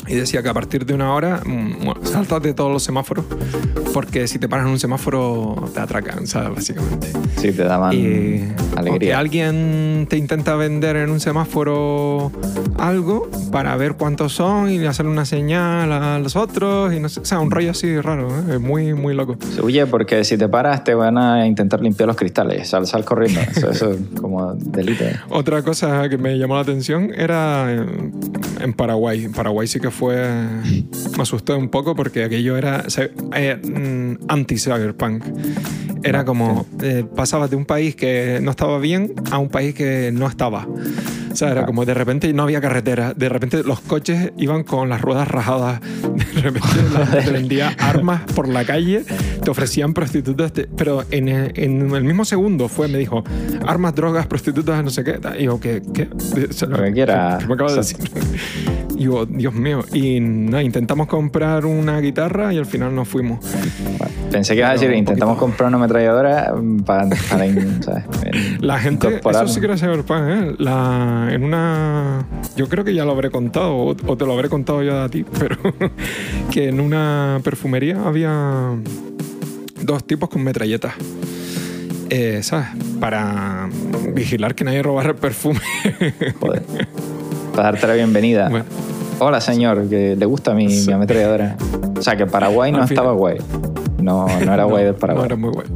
y 0.09 0.15
decía 0.15 0.41
que 0.43 0.49
a 0.49 0.53
partir 0.53 0.85
de 0.85 0.93
una 0.93 1.13
hora, 1.13 1.41
mm, 1.45 1.85
bueno, 1.85 2.03
saltas 2.03 2.41
de 2.41 2.53
todos 2.53 2.71
los 2.71 2.83
semáforos 2.83 3.25
porque 3.93 4.27
si 4.27 4.39
te 4.39 4.47
paras 4.47 4.65
en 4.65 4.73
un 4.73 4.79
semáforo 4.79 5.69
te 5.73 5.79
atracan, 5.79 6.27
¿sabes? 6.27 6.55
Básicamente. 6.55 7.07
Sí, 7.37 7.51
te 7.51 7.63
daban 7.63 7.93
y, 7.93 8.43
alegría. 8.75 8.95
O 8.95 8.99
que 8.99 9.13
alguien 9.13 10.07
te 10.09 10.17
intenta 10.17 10.55
vender 10.55 10.95
en 10.97 11.09
un 11.09 11.19
semáforo 11.19 12.31
algo 12.77 13.29
para 13.51 13.75
ver 13.75 13.95
cuántos 13.95 14.33
son 14.33 14.71
y 14.71 14.85
hacerle 14.85 15.11
una 15.11 15.25
señal 15.25 15.91
a 15.91 16.19
los 16.19 16.35
otros 16.35 16.93
y 16.93 16.99
no 16.99 17.09
sé, 17.09 17.19
o 17.19 17.25
sea, 17.25 17.39
un 17.39 17.51
rollo 17.51 17.71
así 17.71 17.99
raro, 17.99 18.29
¿eh? 18.29 18.55
es 18.55 18.59
muy, 18.59 18.93
muy 18.93 19.13
loco. 19.13 19.37
Se 19.53 19.61
huye 19.61 19.85
porque 19.85 20.23
si 20.23 20.37
te 20.37 20.47
paras 20.47 20.83
te 20.83 20.93
van 20.93 21.17
a 21.17 21.45
intentar 21.45 21.81
limpiar 21.81 22.07
los 22.07 22.15
cristales, 22.15 22.69
sal, 22.69 22.87
sal 22.87 23.03
corriendo, 23.05 23.41
eso, 23.41 23.91
es 23.91 23.99
como 24.19 24.53
delito. 24.53 25.03
Otra 25.29 25.61
cosa 25.63 26.07
que 26.09 26.17
me 26.17 26.37
llamó 26.37 26.55
la 26.55 26.61
atención 26.61 27.11
era 27.15 27.71
en, 27.71 28.73
Paraguay. 28.73 29.25
En 29.25 29.33
Paraguay 29.33 29.67
sí 29.67 29.79
que 29.79 29.91
fue, 29.91 29.98
me 30.07 31.21
asusté 31.21 31.53
un 31.53 31.69
poco 31.69 31.95
porque 31.95 32.23
aquello 32.23 32.57
era... 32.57 32.85
Eh, 33.35 33.59
anti-cyberpunk. 34.27 35.23
Era 36.03 36.23
como, 36.23 36.65
eh, 36.81 37.05
pasabas 37.15 37.49
de 37.49 37.57
un 37.57 37.65
país 37.65 37.95
que 37.95 38.39
no 38.41 38.51
estaba 38.51 38.79
bien 38.79 39.13
a 39.31 39.37
un 39.37 39.49
país 39.49 39.75
que 39.75 40.11
no 40.13 40.27
estaba. 40.27 40.65
O 41.31 41.35
sea, 41.35 41.51
era 41.51 41.65
como 41.65 41.85
de 41.85 41.93
repente 41.93 42.31
no 42.33 42.43
había 42.43 42.61
carretera, 42.61 43.13
de 43.13 43.29
repente 43.29 43.63
los 43.63 43.81
coches 43.81 44.31
iban 44.37 44.63
con 44.63 44.89
las 44.89 45.01
ruedas 45.01 45.27
rajadas, 45.27 45.81
de 46.35 46.41
repente 46.41 46.69
te 47.23 47.31
vendía 47.31 47.75
armas 47.79 48.21
por 48.33 48.47
la 48.47 48.65
calle, 48.65 49.03
te 49.43 49.49
ofrecían 49.49 49.93
prostitutas, 49.93 50.51
pero 50.75 51.03
en 51.11 51.27
el, 51.27 51.51
en 51.55 51.93
el, 51.93 52.03
mismo 52.03 52.23
segundo 52.23 52.69
fue, 52.69 52.87
me 52.87 52.97
dijo, 52.97 53.23
armas, 53.67 53.93
drogas, 53.93 54.25
prostitutas, 54.27 54.83
no 54.83 54.89
sé 54.89 55.03
qué. 55.03 55.19
Y 55.37 55.43
yo, 55.43 55.59
¿qué? 55.59 55.81
¿Qué? 55.93 56.09
Lo 56.67 56.81
que 56.81 56.93
quiera. 56.93 57.39
me 57.47 57.53
acabo 57.53 57.69
de 57.71 57.77
decir? 57.77 57.97
Y 58.99 59.05
yo, 59.05 59.25
Dios 59.25 59.53
mío. 59.53 59.85
Y 59.93 60.19
nada, 60.19 60.61
intentamos 60.61 61.07
comprar 61.07 61.65
una 61.65 62.01
guitarra 62.01 62.53
y 62.53 62.57
al 62.57 62.65
final 62.65 62.93
nos 62.93 63.07
fuimos. 63.07 63.39
pensé 64.29 64.53
que 64.53 64.59
ibas 64.59 64.71
a 64.71 64.73
decir, 64.73 64.91
intentamos 64.91 65.37
comprar 65.37 65.69
una 65.69 65.77
ametralladora 65.77 66.53
para, 66.85 67.07
para 67.29 67.45
La 68.59 68.77
gente, 68.77 69.21
eso 69.23 69.47
sí 69.47 69.61
que 69.61 69.67
era 69.67 69.77
Cyberpunk, 69.77 70.21
¿eh? 70.27 70.55
La, 70.59 71.29
en 71.31 71.45
una... 71.45 72.27
Yo 72.57 72.67
creo 72.67 72.83
que 72.83 72.93
ya 72.93 73.05
lo 73.05 73.11
habré 73.11 73.31
contado, 73.31 73.73
o, 73.73 73.95
te 73.95 74.25
lo 74.25 74.33
habré 74.33 74.49
contado 74.49 74.83
ya 74.83 75.05
a 75.05 75.09
ti, 75.09 75.23
pero 75.39 75.55
que 76.51 76.67
en 76.67 76.81
una 76.81 77.39
perfumería 77.41 78.05
había 78.05 78.75
dos 79.81 80.03
tipos 80.03 80.27
con 80.27 80.43
metralletas. 80.43 80.93
Eh, 82.09 82.41
¿Sabes? 82.43 82.67
Para 82.99 83.69
vigilar 84.13 84.55
que 84.55 84.65
nadie 84.65 84.83
robara 84.83 85.11
el 85.11 85.15
perfume. 85.15 85.61
Joder. 86.41 86.63
Para 87.59 87.73
darte 87.73 87.87
la 87.87 87.95
bienvenida. 87.95 88.47
Bueno. 88.47 88.63
Hola, 89.19 89.41
señor, 89.41 89.89
que 89.89 90.15
le 90.15 90.25
gusta 90.25 90.53
mi, 90.53 90.67
mi 90.67 90.93
ametralladora. 90.93 91.57
O 91.97 92.01
sea, 92.01 92.15
que 92.15 92.25
Paraguay 92.25 92.71
no 92.71 92.85
estaba 92.85 93.11
guay. 93.11 93.37
No, 94.01 94.27
no 94.45 94.53
era 94.53 94.63
guay 94.63 94.85
del 94.85 94.95
Paraguay. 94.95 95.23
No 95.23 95.25
era 95.25 95.35
muy 95.35 95.51
guay. 95.51 95.67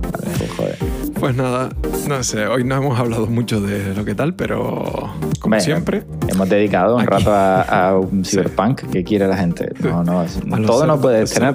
pues, 0.55 0.77
pues, 1.19 1.35
nada, 1.35 1.67
no 2.07 2.23
sé, 2.23 2.47
hoy 2.47 2.63
no 2.63 2.75
hemos 2.75 2.97
hablado 2.97 3.27
mucho 3.27 3.59
de 3.59 3.93
lo 3.93 4.05
que 4.05 4.15
tal, 4.15 4.33
pero 4.33 5.13
como 5.39 5.59
siempre. 5.59 6.03
Hemos 6.29 6.49
dedicado 6.49 6.95
un 6.95 7.05
rato 7.05 7.31
a, 7.33 7.99
un 7.99 8.23
cyberpunk 8.25 8.83
que 8.89 9.03
quiere 9.03 9.27
la 9.27 9.35
gente. 9.35 9.73
No, 9.81 10.03
no, 10.03 10.25
todo 10.65 10.87
no 10.87 10.99
puede 11.01 11.25
tener. 11.25 11.53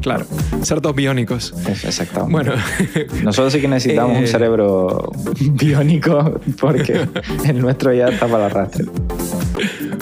claro, 0.00 0.26
ser 0.62 0.80
dos 0.82 0.94
biónicos. 0.94 1.54
Exactamente. 1.66 2.32
Bueno, 2.32 2.52
nosotros 3.22 3.54
sí 3.54 3.60
que 3.60 3.68
necesitamos 3.68 4.16
un 4.18 4.24
eh, 4.24 4.26
cerebro 4.26 5.12
biónico 5.52 6.40
porque 6.60 7.08
el 7.46 7.60
nuestro 7.60 7.92
ya 7.94 8.08
está 8.08 8.26
para 8.26 8.46
el 8.46 8.52
arrastre. 8.52 8.84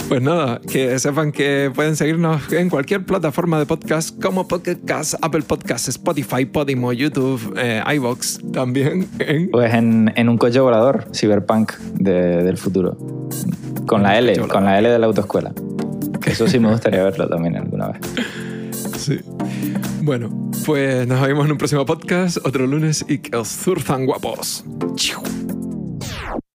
Pues 0.08 0.22
nada, 0.22 0.60
que 0.60 0.98
sepan 0.98 1.32
que 1.32 1.70
pueden 1.74 1.96
seguirnos 1.96 2.52
en 2.52 2.70
cualquier 2.70 3.04
plataforma 3.04 3.58
de 3.58 3.66
podcast 3.66 4.20
como 4.20 4.48
Podcast, 4.48 5.14
Apple 5.22 5.42
Podcasts, 5.42 5.88
Spotify, 5.88 6.44
Podimo, 6.44 6.92
YouTube, 6.92 7.54
eh, 7.56 7.82
iBox 7.94 8.40
también. 8.52 9.08
Pues 9.50 9.74
en, 9.74 10.12
en, 10.16 10.28
un 10.28 10.38
coche 10.38 10.60
volador, 10.60 11.06
Cyberpunk 11.14 11.72
del 11.94 12.56
futuro. 12.56 12.96
Con 13.86 14.02
la 14.02 14.18
L, 14.18 14.36
con 14.48 14.64
la 14.64 14.78
L 14.78 14.88
de 14.88 14.98
la 14.98 15.06
autoescuela. 15.06 15.52
Eso 16.26 16.46
sí 16.46 16.58
me 16.58 16.70
gustaría 16.70 17.02
verlo 17.02 17.28
también 17.28 17.56
alguna 17.56 17.88
vez. 17.88 18.00
Sí. 18.96 19.20
Bueno, 20.02 20.50
pues 20.64 21.06
nos 21.06 21.20
vemos 21.20 21.46
en 21.46 21.52
un 21.52 21.58
próximo 21.58 21.84
podcast, 21.84 22.38
otro 22.44 22.66
lunes 22.66 23.04
y 23.08 23.18
que 23.18 23.36
os 23.36 23.48
zurzan 23.48 24.06
guapos. 24.06 24.64